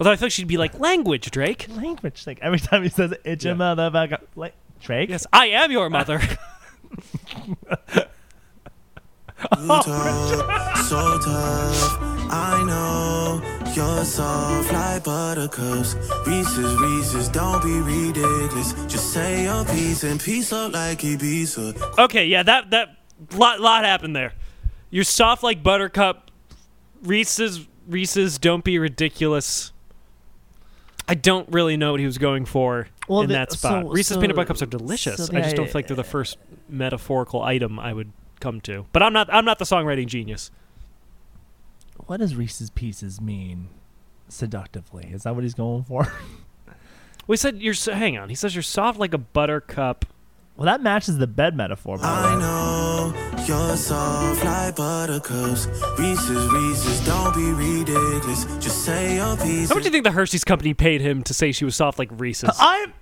[0.00, 2.26] Although I feel like she'd be like, "Language, Drake." Language.
[2.26, 3.58] Like every time he says it, it's your Yeah.
[3.74, 4.20] motherfucker.
[4.36, 5.10] Like Drake.
[5.10, 6.20] Yes, I am your mother.
[9.60, 11.98] You talk so tough.
[12.30, 13.40] I know
[13.74, 15.94] you're soft like buttercups.
[16.26, 18.72] Reese's, Reese's, don't be ridiculous.
[18.86, 21.98] Just say your piece and piece up like Ibiza.
[21.98, 22.96] okay, yeah, that that
[23.34, 24.32] lot lot happened there.
[24.90, 26.30] You're soft like buttercup.
[27.02, 29.72] Reese's Reese's don't be ridiculous.
[31.06, 33.84] I don't really know what he was going for Well, in the- that spot.
[33.84, 35.26] so- Reese's so- peanut butter cups are delicious.
[35.26, 38.10] so I just don't feel like they're the first metaphorical item I would
[38.40, 38.86] come to.
[38.92, 40.50] But I'm not I'm not the songwriting genius.
[42.06, 43.68] What does Reese's Pieces mean
[44.28, 45.08] seductively?
[45.12, 46.10] Is that what he's going for?
[47.26, 48.28] We said you're so, hang on.
[48.28, 50.04] He says you're soft like a buttercup.
[50.58, 51.96] well, that matches the bed metaphor.
[51.96, 52.40] by I way.
[52.42, 55.66] know you're soft like buttercups.
[55.98, 58.44] Reese's, Reese's, don't be ridiculous.
[58.62, 59.70] Just say your piece.
[59.70, 61.98] How much do you think the Hershey's company paid him to say she was soft
[61.98, 62.50] like Reese's?
[62.60, 62.92] I'm.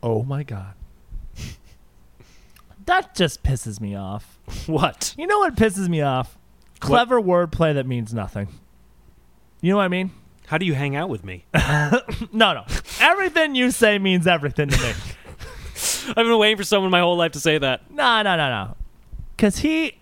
[0.00, 0.74] Oh my god.
[2.86, 4.38] That just pisses me off.
[4.66, 5.12] what?
[5.18, 6.38] You know what pisses me off?
[6.80, 8.48] Clever wordplay that means nothing.
[9.60, 10.10] You know what I mean?
[10.46, 11.44] How do you hang out with me?
[12.32, 12.64] No, no.
[13.00, 14.92] everything you say means everything to me.
[16.08, 17.90] I've been waiting for someone my whole life to say that.
[17.90, 18.76] No, no, no, no.
[19.38, 19.98] Cause he,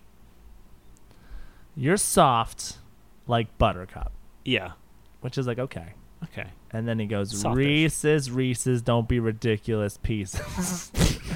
[1.77, 2.79] you're soft
[3.27, 4.12] like buttercup,
[4.45, 4.73] Yeah.
[5.21, 5.93] which is like okay.
[6.25, 6.49] Okay.
[6.73, 7.57] And then he goes, Softish.
[7.57, 10.91] Reese's, Reese's, don't be ridiculous, pieces.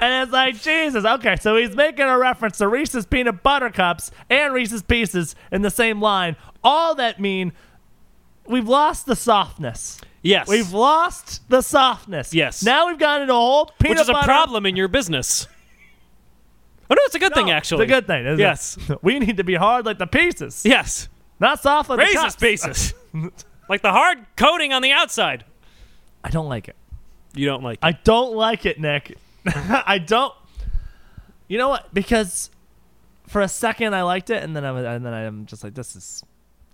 [0.00, 4.10] and it's like, Jesus, okay, so he's making a reference to Reese's peanut butter cups
[4.28, 6.36] and Reese's pieces in the same line.
[6.62, 7.52] All that mean
[8.46, 10.00] we've lost the softness.
[10.22, 10.48] Yes.
[10.48, 12.32] We've lost the softness.
[12.34, 12.62] Yes.
[12.62, 15.46] Now we've gone into a whole peanut Which is a problem in your business.
[16.90, 17.84] Oh no, it's a good thing actually.
[17.84, 18.26] It's a good thing.
[18.26, 18.42] isn't it?
[18.42, 18.78] Yes.
[19.02, 21.08] We need to be hard like the pieces, Yes.
[21.40, 22.36] not soft like the cups.
[22.36, 22.94] pieces.
[23.68, 25.44] like the hard coating on the outside.
[26.22, 26.76] I don't like it.
[27.34, 29.18] You don't like I don't like it, Nick.
[29.86, 30.34] I don't.
[31.48, 31.92] You know what?
[31.92, 32.50] Because
[33.26, 35.74] for a second I liked it, and then I was, and then I'm just like,
[35.74, 36.24] this is.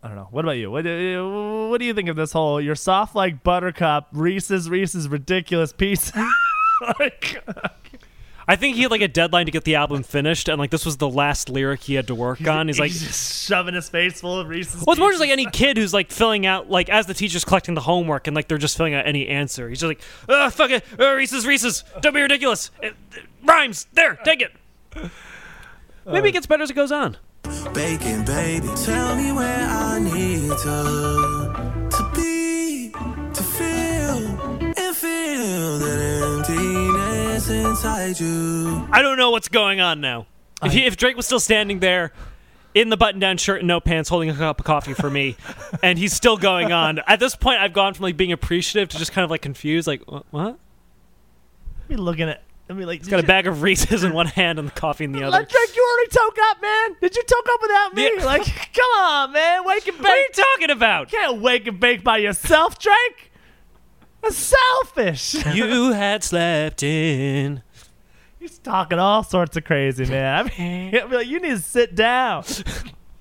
[0.03, 0.29] I don't know.
[0.31, 0.71] What about you?
[0.71, 2.59] What do you, what do you think of this whole?
[2.59, 6.11] You're soft like buttercup, Reese's, Reese's ridiculous piece.
[6.99, 7.47] like,
[8.51, 10.85] I think he had like a deadline to get the album finished, and like this
[10.85, 12.67] was the last lyric he had to work on.
[12.67, 14.85] He's like, just shoving his face full of Reese's.
[14.85, 17.45] well, it's more just like any kid who's like filling out, like as the teacher's
[17.45, 19.69] collecting the homework, and like they're just filling out any answer.
[19.69, 22.73] He's just like, ah, fuck it, uh, Reese's, Reese's, don't be ridiculous.
[22.83, 23.87] It, it rhymes.
[23.93, 24.53] There, take it.
[26.05, 27.19] Maybe it gets better as it goes on.
[27.73, 28.67] Bacon, baby.
[28.85, 32.91] Tell me where I need to to be,
[33.33, 34.19] to feel
[34.77, 36.20] and feel that
[37.51, 38.89] emptiness inside you.
[38.93, 40.27] I don't know what's going on now.
[40.63, 42.13] If, he, if Drake was still standing there
[42.75, 45.37] in the button-down shirt and no pants, holding a cup of coffee for me,
[45.83, 47.01] and he's still going on.
[47.07, 49.87] At this point, I've gone from like being appreciative to just kind of like confused,
[49.87, 50.59] like "Wha- what?
[51.89, 52.43] be looking at.
[52.69, 55.03] I mean, like, He's got a bag of Reese's in one hand and the coffee
[55.03, 55.31] in the other.
[55.31, 56.97] Let Drake, you already toke up, man.
[57.01, 58.11] Did you toke up without me?
[58.17, 58.25] Yeah.
[58.25, 59.65] Like, come on, man.
[59.65, 60.05] Wake and bake.
[60.05, 61.13] What are you talking about?
[61.13, 63.30] You can't wake and bake by yourself, Drake.
[64.23, 65.35] That's selfish.
[65.55, 67.63] you had slept in.
[68.39, 70.47] He's talking all sorts of crazy, man.
[70.47, 72.45] I mean, I mean, like, you need to sit down.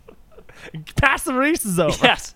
[0.95, 1.97] Pass the Reese's over.
[2.01, 2.35] Yes.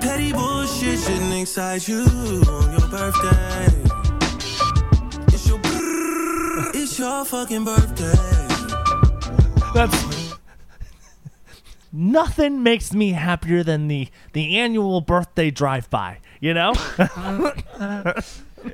[0.00, 3.66] Petty bullshit shouldn't excite you on your birthday.
[5.28, 5.60] It's your
[6.74, 8.48] it's your fucking birthday.
[9.72, 10.34] That's
[11.92, 16.18] nothing makes me happier than the the annual birthday drive by.
[16.40, 16.72] You know.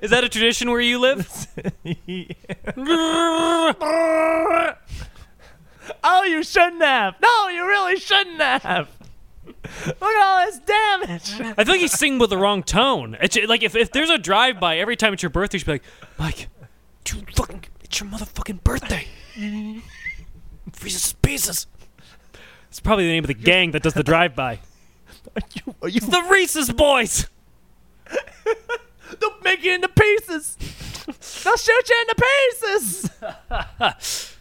[0.01, 1.47] Is that a tradition where you live?
[6.05, 7.15] oh, you shouldn't have.
[7.23, 8.89] No, you really shouldn't have.
[9.87, 11.41] Look at all this damage.
[11.59, 13.17] I feel like he's singing with the wrong tone.
[13.21, 15.73] It's like if, if there's a drive-by every time it's your birthday, you should be
[15.73, 15.83] like,
[16.19, 16.49] Mike,
[17.03, 19.07] it's your fucking, it's your motherfucking birthday.
[20.83, 21.67] Reese's Pieces.
[22.69, 24.61] It's probably the name of the gang that does the drive-by.
[25.37, 27.29] Are you, are you The Reese's Boys.
[29.21, 30.57] They'll make you into pieces.
[31.45, 32.15] They'll shoot you into
[32.51, 33.11] pieces.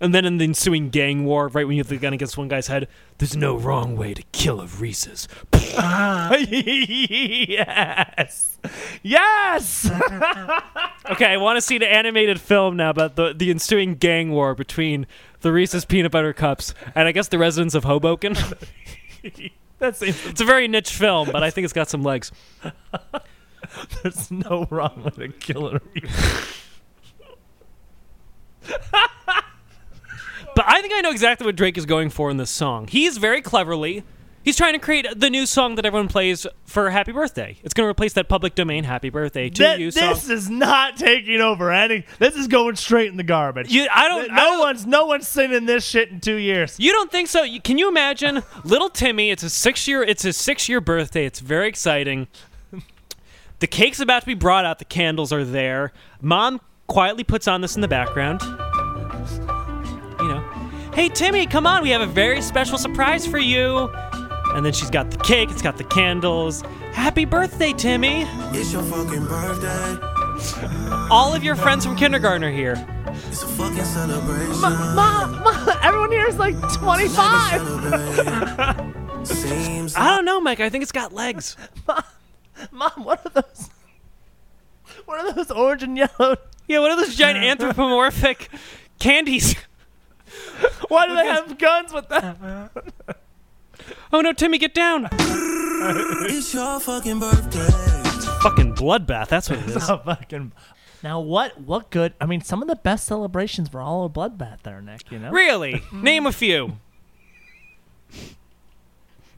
[0.00, 2.46] And then in the ensuing gang war, right when you have the gun against one
[2.46, 2.86] guy's head,
[3.18, 5.26] there's no wrong way to kill a Reese's.
[7.48, 8.58] yes.
[9.02, 9.90] Yes.
[11.10, 14.54] Okay, I want to see the animated film now about the, the ensuing gang war
[14.54, 15.06] between
[15.40, 18.36] the Reese's peanut butter cups and I guess the residents of Hoboken.
[19.78, 22.32] That seems it's a very niche film, but I think it's got some legs.
[24.02, 25.28] there's no wrong with a
[30.54, 32.88] But I think I know exactly what Drake is going for in this song.
[32.88, 34.02] He's very cleverly.
[34.48, 37.58] He's trying to create the new song that everyone plays for Happy Birthday.
[37.62, 40.08] It's going to replace that public domain "Happy Birthday to You" song.
[40.08, 42.06] this is not taking over any.
[42.18, 43.70] This is going straight in the garbage.
[43.70, 44.28] You, I don't.
[44.28, 46.76] no I don't- one's no one's singing this shit in two years.
[46.80, 47.42] You don't think so?
[47.42, 49.30] You- Can you imagine little Timmy?
[49.30, 50.02] It's a six year.
[50.02, 51.26] It's a six year birthday.
[51.26, 52.26] It's very exciting.
[53.58, 54.78] The cake's about to be brought out.
[54.78, 55.92] The candles are there.
[56.22, 58.40] Mom quietly puts on this in the background.
[60.18, 60.44] You know,
[60.94, 63.90] Hey, Timmy, come on, we have a very special surprise for you.
[64.54, 66.62] And then she's got the cake, it's got the candles.
[66.92, 68.24] Happy birthday, Timmy.
[68.52, 69.98] It's your fucking birthday.
[71.10, 72.74] All of your friends from kindergarten are here.
[73.28, 74.60] It's a fucking celebration.
[74.60, 77.60] Mom, Mom, everyone here is like 25.
[77.60, 79.26] Celebrate.
[79.26, 80.60] Seems I don't know, Mike.
[80.60, 81.56] I think it's got legs.
[82.72, 83.70] Mom, what are those?
[85.04, 86.36] What are those orange and yellow?
[86.66, 88.48] Yeah, what are those giant anthropomorphic
[88.98, 89.54] candies?
[90.88, 92.70] Why do they have guns with them?
[94.12, 95.08] Oh no, Timmy, get down!
[95.12, 97.66] it's your fucking birthday.
[98.42, 99.76] Fucking bloodbath, that's what it is.
[99.90, 100.52] Oh, fucking.
[101.02, 101.60] Now what?
[101.60, 102.14] What good?
[102.20, 105.10] I mean, some of the best celebrations were all a bloodbath there, Nick.
[105.10, 105.30] You know.
[105.30, 105.72] Really?
[105.88, 106.02] Mm-hmm.
[106.02, 106.76] Name a few.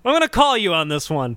[0.05, 1.37] I'm gonna call you on this one.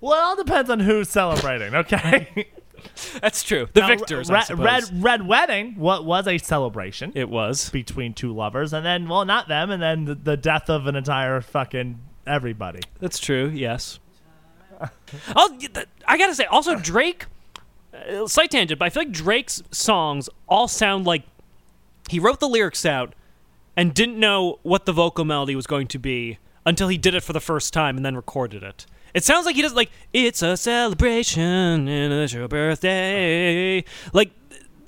[0.00, 1.74] Well, it all depends on who's celebrating.
[1.74, 2.48] Okay.
[3.20, 3.68] That's true.
[3.72, 4.58] The Now, victors, I Red.
[4.58, 5.74] Red Red Wedding.
[5.76, 7.70] What was a celebration It was.
[7.70, 10.96] between two lovers, and then well, not them, and then the, the death of an
[10.96, 12.80] entire fucking everybody.
[12.98, 13.48] That's true.
[13.48, 13.98] Yes.
[15.36, 17.26] oh, y- I gotta say, also Drake.
[17.92, 21.24] Uh, slight tangent, but I feel like Drake's songs all sound like
[22.08, 23.14] he wrote the lyrics out
[23.76, 27.22] and didn't know what the vocal melody was going to be until he did it
[27.22, 28.86] for the first time and then recorded it.
[29.14, 33.84] It sounds like he does like it's a celebration and it's your birthday.
[34.12, 34.30] Like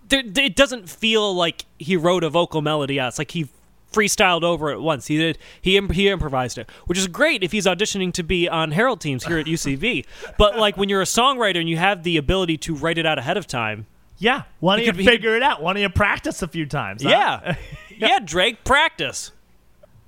[0.08, 3.08] there, it doesn't feel like he wrote a vocal melody out.
[3.08, 3.48] It's like he
[3.92, 5.06] freestyled over it once.
[5.06, 5.38] He did.
[5.60, 9.00] He imp- he improvised it, which is great if he's auditioning to be on Herald
[9.00, 10.06] teams here at UCB.
[10.38, 13.18] but like when you're a songwriter and you have the ability to write it out
[13.18, 13.86] ahead of time.
[14.18, 14.42] Yeah.
[14.60, 15.62] Why don't you be- figure it out?
[15.62, 17.02] Why don't you practice a few times?
[17.02, 17.08] huh?
[17.10, 17.56] Yeah,
[17.96, 18.18] yeah.
[18.20, 19.32] Drake practice.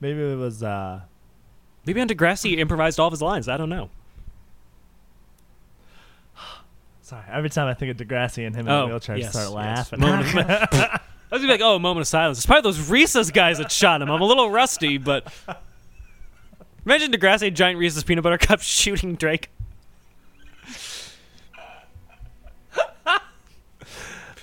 [0.01, 0.63] Maybe it was.
[0.63, 1.01] uh
[1.87, 3.47] Maybe on Degrassi improvised all of his lines.
[3.49, 3.91] I don't know.
[7.05, 7.23] Sorry.
[7.31, 9.53] Every time I think of Degrassi and him in Oh, the wheelchair, yes, I start
[9.53, 10.03] laughing.
[10.03, 11.01] Of- I
[11.31, 12.39] was gonna be like, oh, a moment of silence.
[12.39, 14.11] It's probably those Reese's guys that shot him.
[14.11, 15.31] I'm a little rusty, but
[16.87, 19.51] imagine Degrassi, giant Reese's peanut butter cup, shooting Drake.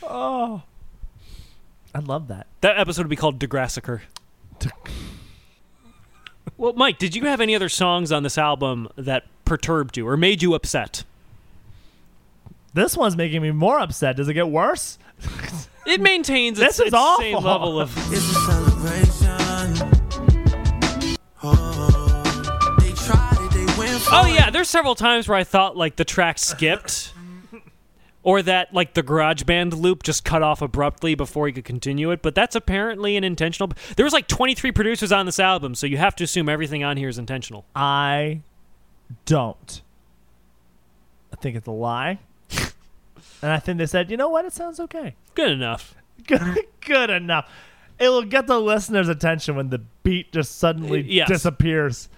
[0.04, 0.62] Oh,
[1.96, 2.48] I love that.
[2.62, 4.02] That episode would be called Degrassiker.
[6.58, 10.18] well, Mike, did you have any other songs on this album that perturbed you or
[10.18, 11.04] made you upset?
[12.74, 14.16] This one's making me more upset.
[14.16, 14.98] Does it get worse?
[15.86, 17.42] It maintains This its, is its same awful.
[17.42, 17.92] level of.
[18.14, 19.88] It's a celebration.
[21.44, 25.96] Oh, they tried it, they went Oh yeah, there's several times where I thought like
[25.96, 27.14] the track skipped,
[28.24, 32.22] or that like the GarageBand loop just cut off abruptly before he could continue it.
[32.22, 33.72] But that's apparently an intentional.
[33.98, 36.96] There was like 23 producers on this album, so you have to assume everything on
[36.96, 37.66] here is intentional.
[37.76, 38.42] I
[39.26, 39.82] don't.
[41.34, 42.20] I think it's a lie.
[43.42, 44.46] And I think they said, you know what?
[44.46, 45.16] It sounds okay.
[45.36, 45.96] Good enough.
[46.28, 47.50] Good, good enough.
[48.00, 51.28] It will get the listener's attention when the beat just suddenly Uh, yes.
[51.28, 52.10] disappears.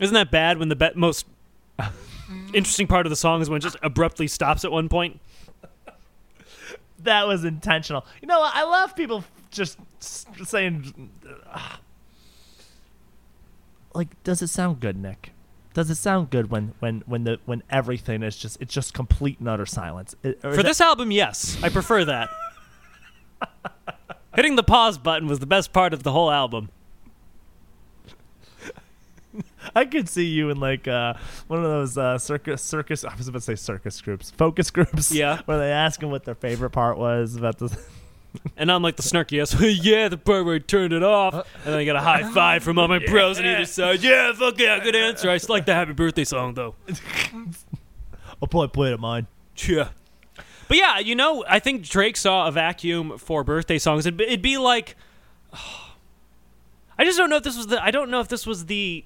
[0.00, 1.26] Isn't that bad when the be- most
[2.54, 5.20] interesting part of the song is when it just abruptly stops at one point?
[7.02, 8.06] That was intentional.
[8.22, 8.54] You know, what?
[8.54, 11.10] I love people just s- saying,
[11.46, 11.80] "Ah."
[13.94, 15.32] like, does it sound good, Nick?
[15.72, 19.38] Does it sound good when when when the when everything is just it's just complete
[19.38, 20.16] and utter silence?
[20.22, 22.28] It- For this album, yes, I prefer that.
[24.34, 26.70] Hitting the pause button was the best part of the whole album.
[29.76, 31.14] I could see you in like uh,
[31.46, 33.04] one of those uh, circus circus.
[33.04, 35.12] I was about to say circus groups, focus groups.
[35.12, 35.42] Yeah.
[35.44, 37.76] where they ask them what their favorite part was about the.
[38.56, 41.34] And I'm like the snarky yes, yeah, the part where I turned it off.
[41.34, 44.02] And then I got a high five from all my bros on either side.
[44.02, 45.30] Yeah, fuck yeah, good answer.
[45.30, 46.74] I just like the happy birthday song though.
[48.40, 49.26] I'll probably play it at mine.
[49.56, 49.88] Yeah.
[50.68, 54.06] But yeah, you know, I think Drake saw a vacuum for birthday songs.
[54.06, 54.94] It'd be, it'd be like,
[55.52, 57.82] I just don't know if this was the.
[57.82, 59.04] I don't know if this was the.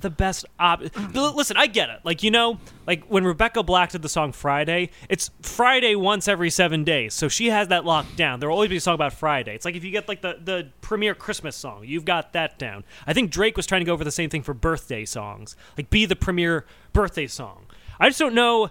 [0.00, 0.82] The best op.
[1.14, 2.00] Listen, I get it.
[2.04, 6.50] Like you know, like when Rebecca Black did the song Friday, it's Friday once every
[6.50, 8.40] seven days, so she has that locked down.
[8.40, 9.54] There will always be a song about Friday.
[9.54, 12.84] It's like if you get like the the premier Christmas song, you've got that down.
[13.06, 15.88] I think Drake was trying to go for the same thing for birthday songs, like
[15.88, 17.66] be the premier birthday song.
[17.98, 18.70] I just don't know.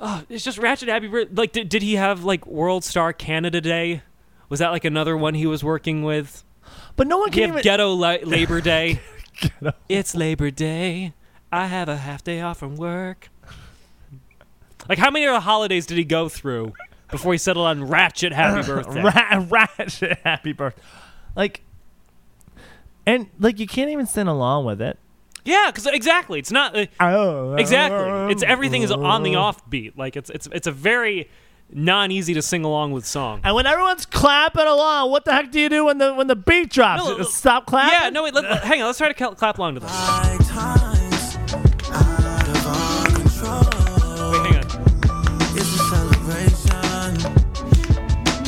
[0.00, 4.02] Oh, it's just Ratchet Happy Like, did, did he have like World Star Canada Day?
[4.48, 6.44] Was that like another one he was working with?
[6.96, 7.62] But no one can even.
[7.62, 9.00] Ghetto Li- Labor Day?
[9.88, 11.12] It's Labor Day.
[11.52, 13.28] I have a half day off from work.
[14.88, 16.72] Like, how many other holidays did he go through
[17.10, 19.02] before he settled on Ratchet Happy Birthday?
[19.02, 20.82] Rat, rat, happy birthday.
[21.36, 21.62] Like,
[23.06, 24.98] and like you can't even sing along with it.
[25.44, 28.32] yeah, because exactly, it's not uh, Oh, exactly.
[28.32, 29.96] It's everything is on the offbeat.
[29.96, 31.28] Like it's it's it's a very
[31.74, 33.40] non easy to sing along with song.
[33.44, 36.36] And when everyone's clapping along, what the heck do you do when the when the
[36.36, 37.04] beat drops?
[37.04, 37.98] No, Stop clapping.
[38.00, 38.86] Yeah, no, wait, let, let- hang on.
[38.86, 39.90] Let's try to cla- clap along to this.
[39.92, 41.36] High times
[41.90, 44.32] out of our control.
[44.32, 45.58] Wait, hang on.
[45.58, 45.74] It's.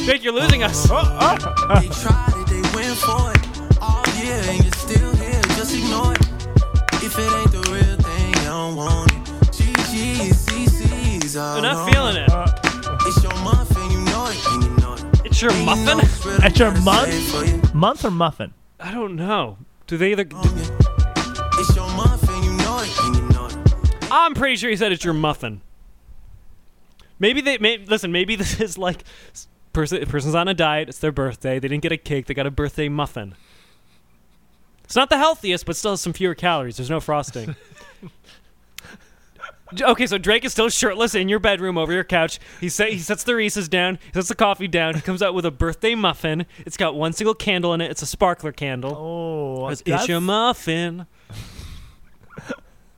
[0.07, 0.89] Jake, you're losing us.
[0.93, 1.37] Oh,
[1.81, 3.41] They tried it, they went for it.
[3.83, 6.21] Oh, all year and you're still here, just ignore it.
[7.03, 9.17] If it ain't the real thing, you don't want it.
[9.51, 12.29] GG's, CC's, I'm not feeling it.
[12.31, 12.56] It's
[15.43, 15.49] know it.
[15.49, 16.01] It's your And you know muffin?
[16.01, 17.09] it's At your month?
[17.13, 17.75] say it for you.
[17.75, 18.55] Month or muffin?
[18.81, 19.59] I don't know.
[19.87, 20.25] Do they either?
[20.25, 23.57] do- It's your muffin, you know it, and you know it.
[24.11, 25.61] I'm pretty sure he said it's your muffin.
[27.19, 27.59] Maybe they.
[27.59, 30.89] May, listen, maybe this is like s- person person's on a diet.
[30.89, 31.59] It's their birthday.
[31.59, 32.27] They didn't get a cake.
[32.27, 33.35] They got a birthday muffin.
[34.85, 36.77] It's not the healthiest, but still has some fewer calories.
[36.77, 37.57] There's no frosting.
[39.83, 42.39] Okay, so Drake is still shirtless in your bedroom over your couch.
[42.61, 43.99] He sa- he sets the Reese's down.
[44.07, 44.95] He sets the coffee down.
[44.95, 46.47] He comes out with a birthday muffin.
[46.65, 47.91] It's got one single candle in it.
[47.91, 48.95] It's a sparkler candle.
[48.97, 51.07] Oh, It's, it's your muffin.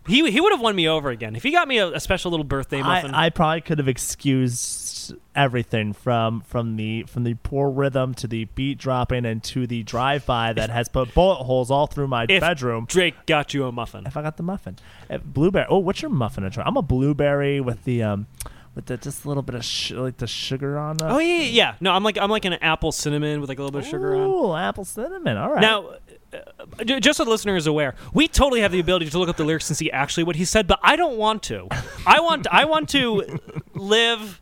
[0.07, 2.31] he he would have won me over again if he got me a, a special
[2.31, 3.15] little birthday muffin.
[3.15, 4.88] I, I probably could have excused
[5.35, 9.83] everything from from the from the poor rhythm to the beat dropping and to the
[9.83, 12.87] drive by that has put bullet holes all through my if bedroom.
[12.89, 14.07] Drake got you a muffin.
[14.07, 14.77] If I got the muffin,
[15.11, 15.67] Uh, blueberry.
[15.69, 16.51] Oh, what's your muffin?
[16.65, 18.27] I'm a blueberry with the um
[18.75, 20.97] with the just a little bit of sh- like the sugar on.
[20.99, 21.75] The, Oh yeah, yeah.
[21.81, 24.15] No, I'm like I'm like an apple cinnamon with like a little bit of sugar
[24.15, 24.29] on.
[24.29, 25.37] Ooh, apple cinnamon.
[25.37, 25.61] All right.
[25.61, 25.95] Now,
[26.33, 29.37] uh, just so the listener is aware, we totally have the ability to look up
[29.39, 31.67] the lyrics and see actually what he said, but I don't want to.
[32.07, 33.41] I want I want to
[33.75, 34.41] live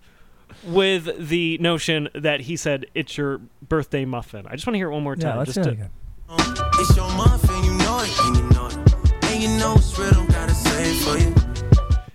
[0.67, 3.39] with the notion that he said it's your
[3.69, 4.47] birthday muffin.
[4.47, 5.33] I just want to hear it one more time.
[5.35, 5.91] yeah, let's just do it to- again.
[6.29, 6.39] Um,
[6.81, 9.25] it's your muffin, you know it, and you know it.
[9.25, 11.35] And you know it's real, gotta say it for you.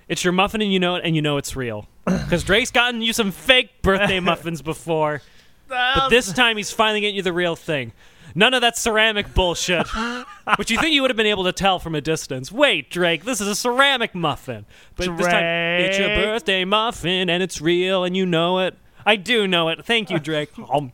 [0.10, 1.88] It's your muffin and you know it, and you know it's real.
[2.06, 5.22] Because Drake's gotten you some fake birthday muffins before,
[5.68, 7.94] but this time he's finally getting you the real thing.
[8.36, 9.88] None of that ceramic bullshit,
[10.58, 12.52] which you think you would have been able to tell from a distance.
[12.52, 14.66] Wait, Drake, this is a ceramic muffin.
[14.96, 18.78] But this time, it's your birthday muffin, and it's real, and you know it.
[19.06, 19.86] I do know it.
[19.86, 20.52] Thank you, Drake.
[20.72, 20.92] Um,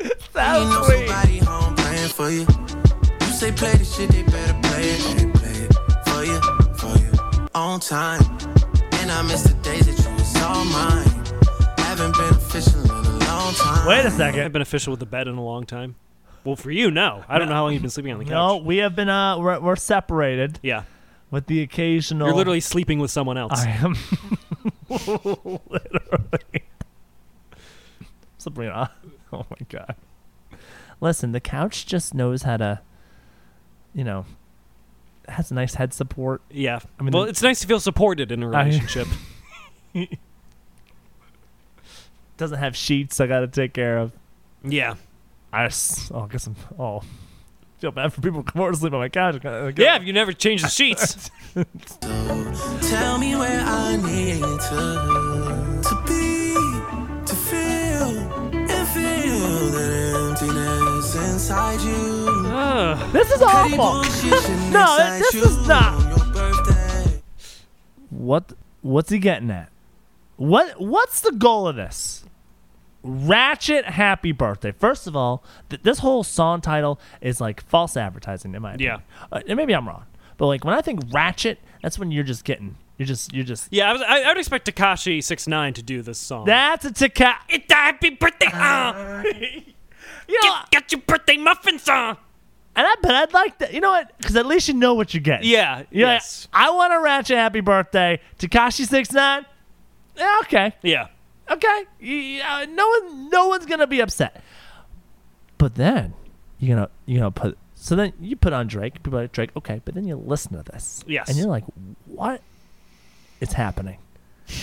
[0.00, 0.10] You
[0.40, 2.46] know somebody home praying for you.
[3.20, 5.16] You say play the shit, they better play it.
[5.16, 5.72] They play it
[6.08, 6.40] for you,
[6.74, 7.48] for you.
[7.54, 8.20] On time.
[8.94, 11.13] And I miss the days that you was all mine.
[11.96, 13.86] Haven't been official in a long time.
[13.86, 14.52] Wait a I've second.
[14.52, 15.94] been official with the bed in a long time.
[16.42, 17.22] Well, for you, no.
[17.28, 18.32] I don't know how long you've been sleeping on the couch.
[18.32, 20.82] No, we have been uh we're, we're separated Yeah.
[21.30, 22.26] with the occasional.
[22.26, 23.60] You're literally sleeping with someone else.
[23.64, 23.96] I am
[24.90, 26.64] literally.
[28.38, 28.90] Sabrina.
[29.32, 29.94] Oh my god.
[31.00, 32.80] Listen, the couch just knows how to,
[33.94, 34.26] you know,
[35.28, 36.42] has a nice head support.
[36.50, 36.80] Yeah.
[36.98, 39.06] I mean, well, the- it's nice to feel supported in a I- relationship.
[42.36, 44.12] Doesn't have sheets I got to take care of.
[44.64, 44.94] yeah.
[45.52, 47.02] I just, oh, I guess I'm, oh,
[47.78, 49.36] feel bad for people who come over to sleep on my couch.
[49.44, 51.30] I get- Yeah, if you never change the sheets.
[52.00, 56.54] Tell me where I need to to be
[57.24, 58.18] to feel
[58.50, 62.28] and feel that emptiness inside you.
[62.48, 63.12] Ugh.
[63.12, 64.02] This is awful.
[64.72, 66.00] No, this is not.
[66.16, 67.22] your birthday.
[68.10, 69.70] What, what's he getting at?
[70.36, 72.23] What, what's the goal of this?
[73.04, 74.72] Ratchet Happy Birthday.
[74.72, 79.02] First of all, th- this whole song title is like false advertising in my opinion.
[79.30, 80.04] Uh, and maybe I'm wrong,
[80.38, 83.68] but like when I think Ratchet, that's when you're just getting, you're just, you're just.
[83.70, 86.46] Yeah, I, was, I, I would expect Tekashi six nine to do this song.
[86.46, 87.34] That's a Taka.
[87.48, 89.22] it's a happy birthday uh,
[90.26, 92.16] You know, get, get your birthday muffins on.
[92.74, 93.74] and I bet I'd like that.
[93.74, 94.16] You know what?
[94.16, 95.46] Because at least you know what you're getting.
[95.50, 95.82] Yeah.
[95.90, 96.48] You're like, yes.
[96.52, 98.20] I want a Ratchet Happy Birthday.
[98.38, 99.44] Tekashi six nine.
[100.16, 100.72] Yeah, okay.
[100.82, 101.08] Yeah.
[101.50, 101.84] Okay.
[102.00, 104.42] You- uh, no one, no one's gonna be upset.
[105.58, 106.14] But then
[106.58, 107.58] you're gonna, you're gonna put.
[107.74, 108.94] So then you put on Drake.
[109.02, 109.50] People are like Drake.
[109.56, 111.04] Okay, but then you listen to this.
[111.06, 111.28] Yes.
[111.28, 111.64] And you're like,
[112.06, 112.40] what?
[113.40, 113.98] It's happening?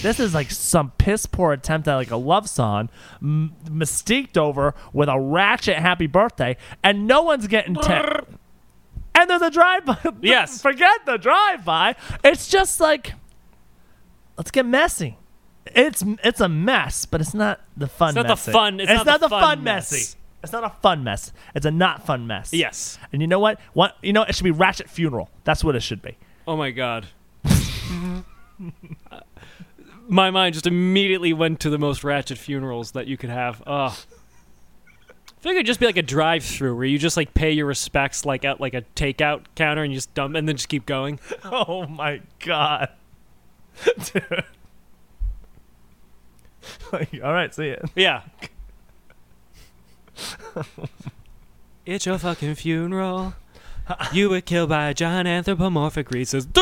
[0.02, 2.90] This is like some piss poor attempt at like a love song,
[3.22, 3.54] m-
[4.38, 8.30] over with a ratchet happy birthday, and no one's getting tipped.
[9.16, 9.98] And there's a drive by.
[10.22, 10.62] Yes.
[10.64, 11.96] Forget the drive by.
[12.24, 13.14] It's just like,
[14.38, 15.18] let's get messy.
[15.68, 18.09] It's it's a mess, but it's not the fun.
[18.09, 19.91] It's not the fun- it's not the the fun fun mess.
[19.91, 20.18] messy.
[20.43, 21.32] It's not a fun mess.
[21.53, 22.51] It's a not fun mess.
[22.51, 22.97] Yes.
[23.14, 23.59] And you know what?
[23.74, 24.24] What you know?
[24.24, 25.30] It should be ratchet funeral.
[25.43, 26.18] That's what it should be.
[26.47, 27.05] Oh my god.
[30.07, 33.62] My mind just immediately went to the most ratchet funerals that you could have.
[33.66, 33.93] Ugh.
[35.09, 38.26] I think it'd just be like a drive-through where you just like pay your respects
[38.26, 41.20] like at like a takeout counter and you just dump and then just keep going.
[41.45, 42.89] Oh my god.
[44.14, 44.43] Dude.
[46.91, 47.84] Like, all right, see it.
[47.95, 48.24] Yeah.
[51.86, 53.34] it's your fucking funeral.
[54.14, 56.47] You were killed by a giant anthropomorphic Reese's.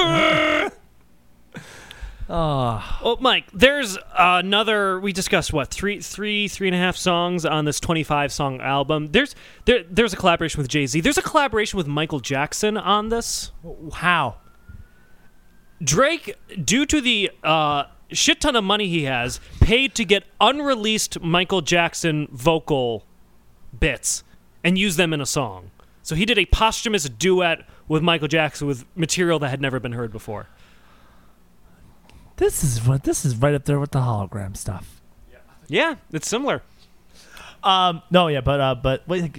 [2.31, 4.99] Oh, Oh, Mike, there's another.
[4.99, 9.07] We discussed what three, three, three and a half songs on this 25 song album.
[9.07, 9.33] There's
[9.65, 11.01] there, there's a collaboration with Jay Z.
[11.01, 13.51] There's a collaboration with Michael Jackson on this.
[13.93, 14.35] how?
[15.83, 21.19] Drake, due to the uh, shit ton of money he has, paid to get unreleased
[21.21, 23.05] Michael Jackson vocal
[23.77, 24.23] bits
[24.63, 25.71] and use them in a song.
[26.03, 29.91] So he did a posthumous duet with Michael Jackson with material that had never been
[29.93, 30.47] heard before.
[32.37, 35.01] This is what this is right up there with the hologram stuff.
[35.67, 36.63] Yeah, it's similar.
[37.63, 39.31] Um, no, yeah, but uh, but wait,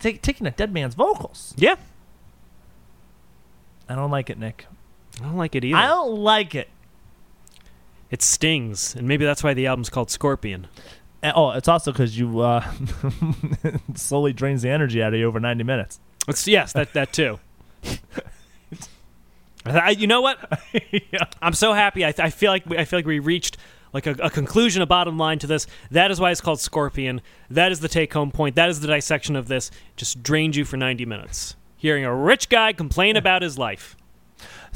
[0.00, 1.54] take, taking a dead man's vocals.
[1.56, 1.76] Yeah,
[3.88, 4.66] I don't like it, Nick.
[5.20, 5.76] I don't like it either.
[5.76, 6.68] I don't like it.
[8.16, 10.68] It stings, and maybe that's why the album's called Scorpion.
[11.22, 12.64] And- oh, it's also because you uh,
[13.94, 16.00] slowly drains the energy out of you over ninety minutes.
[16.26, 17.38] It's yes, that that too.
[19.66, 20.38] I, you know what?
[21.12, 21.24] yeah.
[21.42, 22.06] I'm so happy.
[22.06, 23.58] I, I feel like we, I feel like we reached
[23.92, 25.66] like a, a conclusion, a bottom line to this.
[25.90, 27.20] That is why it's called Scorpion.
[27.50, 28.56] That is the take home point.
[28.56, 29.70] That is the dissection of this.
[29.94, 31.54] Just drained you for 90 minutes.
[31.76, 33.94] Hearing a rich guy complain about his life.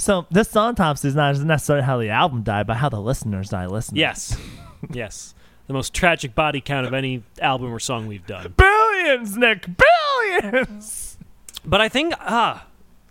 [0.01, 3.67] So this autopsy is not necessarily how the album died, but how the listeners die
[3.67, 4.01] listening.
[4.01, 4.35] Yes,
[4.91, 5.35] yes.
[5.67, 8.55] The most tragic body count of any album or song we've done.
[8.57, 11.19] billions, Nick, billions.
[11.67, 12.67] But I think ah,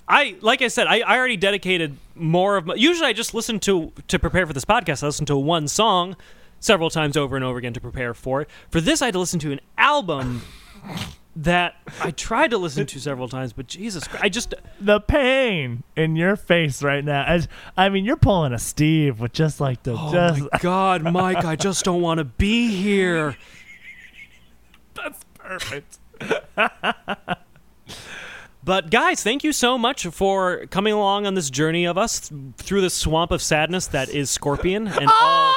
[0.07, 2.73] I like I said, I, I already dedicated more of my.
[2.73, 5.03] Usually, I just listen to to prepare for this podcast.
[5.03, 6.15] I listen to one song
[6.59, 8.49] several times over and over again to prepare for it.
[8.71, 10.41] For this, I had to listen to an album
[11.43, 13.53] that I tried to listen to several times.
[13.53, 17.23] But Jesus, Christ, I just The pain in your face right now.
[17.25, 20.41] As I mean, you're pulling a Steve with just like the oh just.
[20.41, 23.37] my God, Mike, I just don't want to be here.
[24.95, 25.99] That's perfect.
[28.61, 32.41] But guys, thank you so much for coming along on this journey of us th-
[32.57, 35.55] through the swamp of sadness that is Scorpion and all.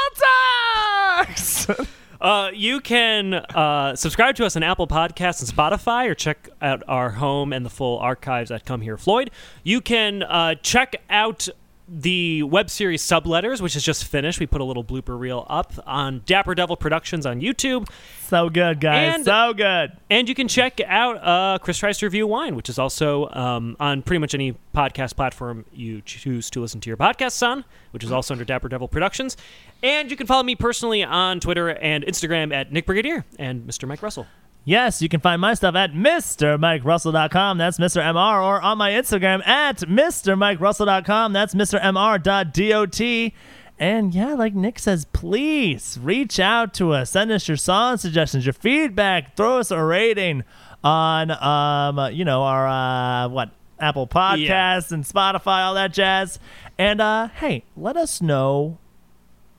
[2.23, 6.81] Uh, you can uh, subscribe to us on Apple Podcasts and Spotify, or check out
[6.87, 9.33] our home and the full archives at Come Here Floyd.
[9.65, 11.49] You can uh, check out
[11.89, 14.41] the web series Subletters, which is just finished.
[14.41, 17.89] We put a little blooper reel up on Dapper Devil Productions on YouTube.
[18.29, 19.15] so good, guys.
[19.17, 19.93] And- so good.
[20.11, 23.77] And you can check out uh, Chris Tries to Review Wine, which is also um,
[23.81, 28.05] on pretty much any podcast platform you choose to listen to your podcasts on, which
[28.05, 29.37] is also under Dapper Devil Productions.
[29.83, 33.87] And you can follow me personally on Twitter and Instagram at Nick Brigadier and Mr.
[33.89, 34.27] Mike Russell.
[34.65, 37.59] Yes, you can find my stuff at MrMikeRussell.com.
[37.59, 38.01] That's Mr.
[38.01, 38.45] MR.
[38.45, 41.33] Or on my Instagram at MrMikeRussell.com.
[41.33, 41.81] That's Mr.
[41.81, 43.41] MR.dot.
[43.79, 47.11] And yeah, like Nick says, please reach out to us.
[47.11, 49.37] Send us your song suggestions, your feedback.
[49.37, 50.45] Throw us a rating
[50.85, 53.51] on, um, you know, our, uh, what,
[53.81, 56.39] Apple Podcasts and Spotify, all that jazz.
[56.79, 58.79] And uh, hey, let us know.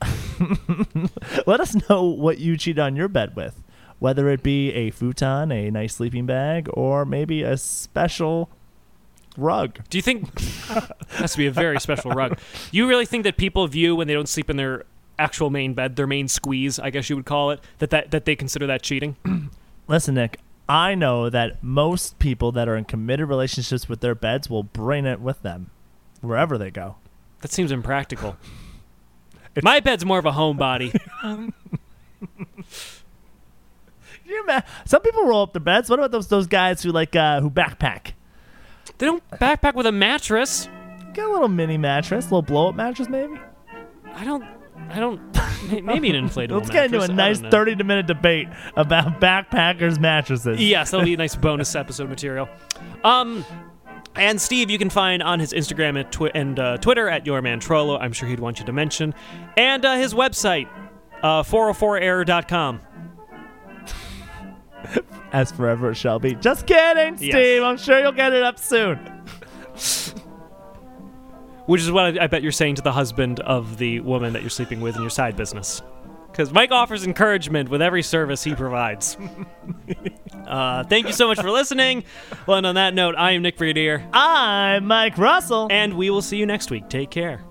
[1.46, 3.63] let us know what you cheat on your bed with
[4.04, 8.50] whether it be a futon, a nice sleeping bag, or maybe a special
[9.38, 9.78] rug.
[9.88, 10.38] Do you think
[11.08, 12.38] has to be a very special rug?
[12.70, 14.84] You really think that people view when they don't sleep in their
[15.18, 18.26] actual main bed, their main squeeze, I guess you would call it, that that, that
[18.26, 19.16] they consider that cheating?
[19.88, 20.38] Listen, Nick,
[20.68, 25.06] I know that most people that are in committed relationships with their beds will bring
[25.06, 25.70] it with them
[26.20, 26.96] wherever they go.
[27.40, 28.36] That seems impractical.
[29.62, 30.94] My bed's more of a homebody.
[34.26, 35.90] You ima- Some people roll up their beds.
[35.90, 38.12] What about those those guys who like uh, who backpack?
[38.98, 40.68] they don't backpack with a mattress.
[41.12, 43.38] Get a little mini mattress, a little blow up mattress, maybe.
[44.14, 44.44] I don't.
[44.90, 45.20] I don't.
[45.82, 46.52] Maybe an inflatable.
[46.58, 47.50] Let's get into a mattress, I nice don't know.
[47.50, 50.60] thirty minute debate about backpackers mattresses.
[50.60, 52.48] Yes, that'll be a nice bonus episode material.
[53.04, 53.44] Um,
[54.16, 57.40] and Steve, you can find on his Instagram and, twi- and uh, Twitter at Your
[57.42, 57.98] Man Trollo.
[58.00, 59.14] I'm sure he'd want you to mention,
[59.56, 60.68] and uh, his website,
[61.22, 62.80] uh, 404error.com.
[65.32, 66.34] As forever it shall be.
[66.36, 67.34] Just kidding, Steve.
[67.34, 67.62] Yes.
[67.62, 68.98] I'm sure you'll get it up soon.
[71.66, 74.42] Which is what I, I bet you're saying to the husband of the woman that
[74.42, 75.82] you're sleeping with in your side business.
[76.30, 79.16] Because Mike offers encouragement with every service he provides.
[80.46, 82.04] uh, thank you so much for listening.
[82.46, 85.68] Well, and on that note, I am Nick Brigadier, I'm Mike Russell.
[85.70, 86.88] and we will see you next week.
[86.88, 87.44] Take care.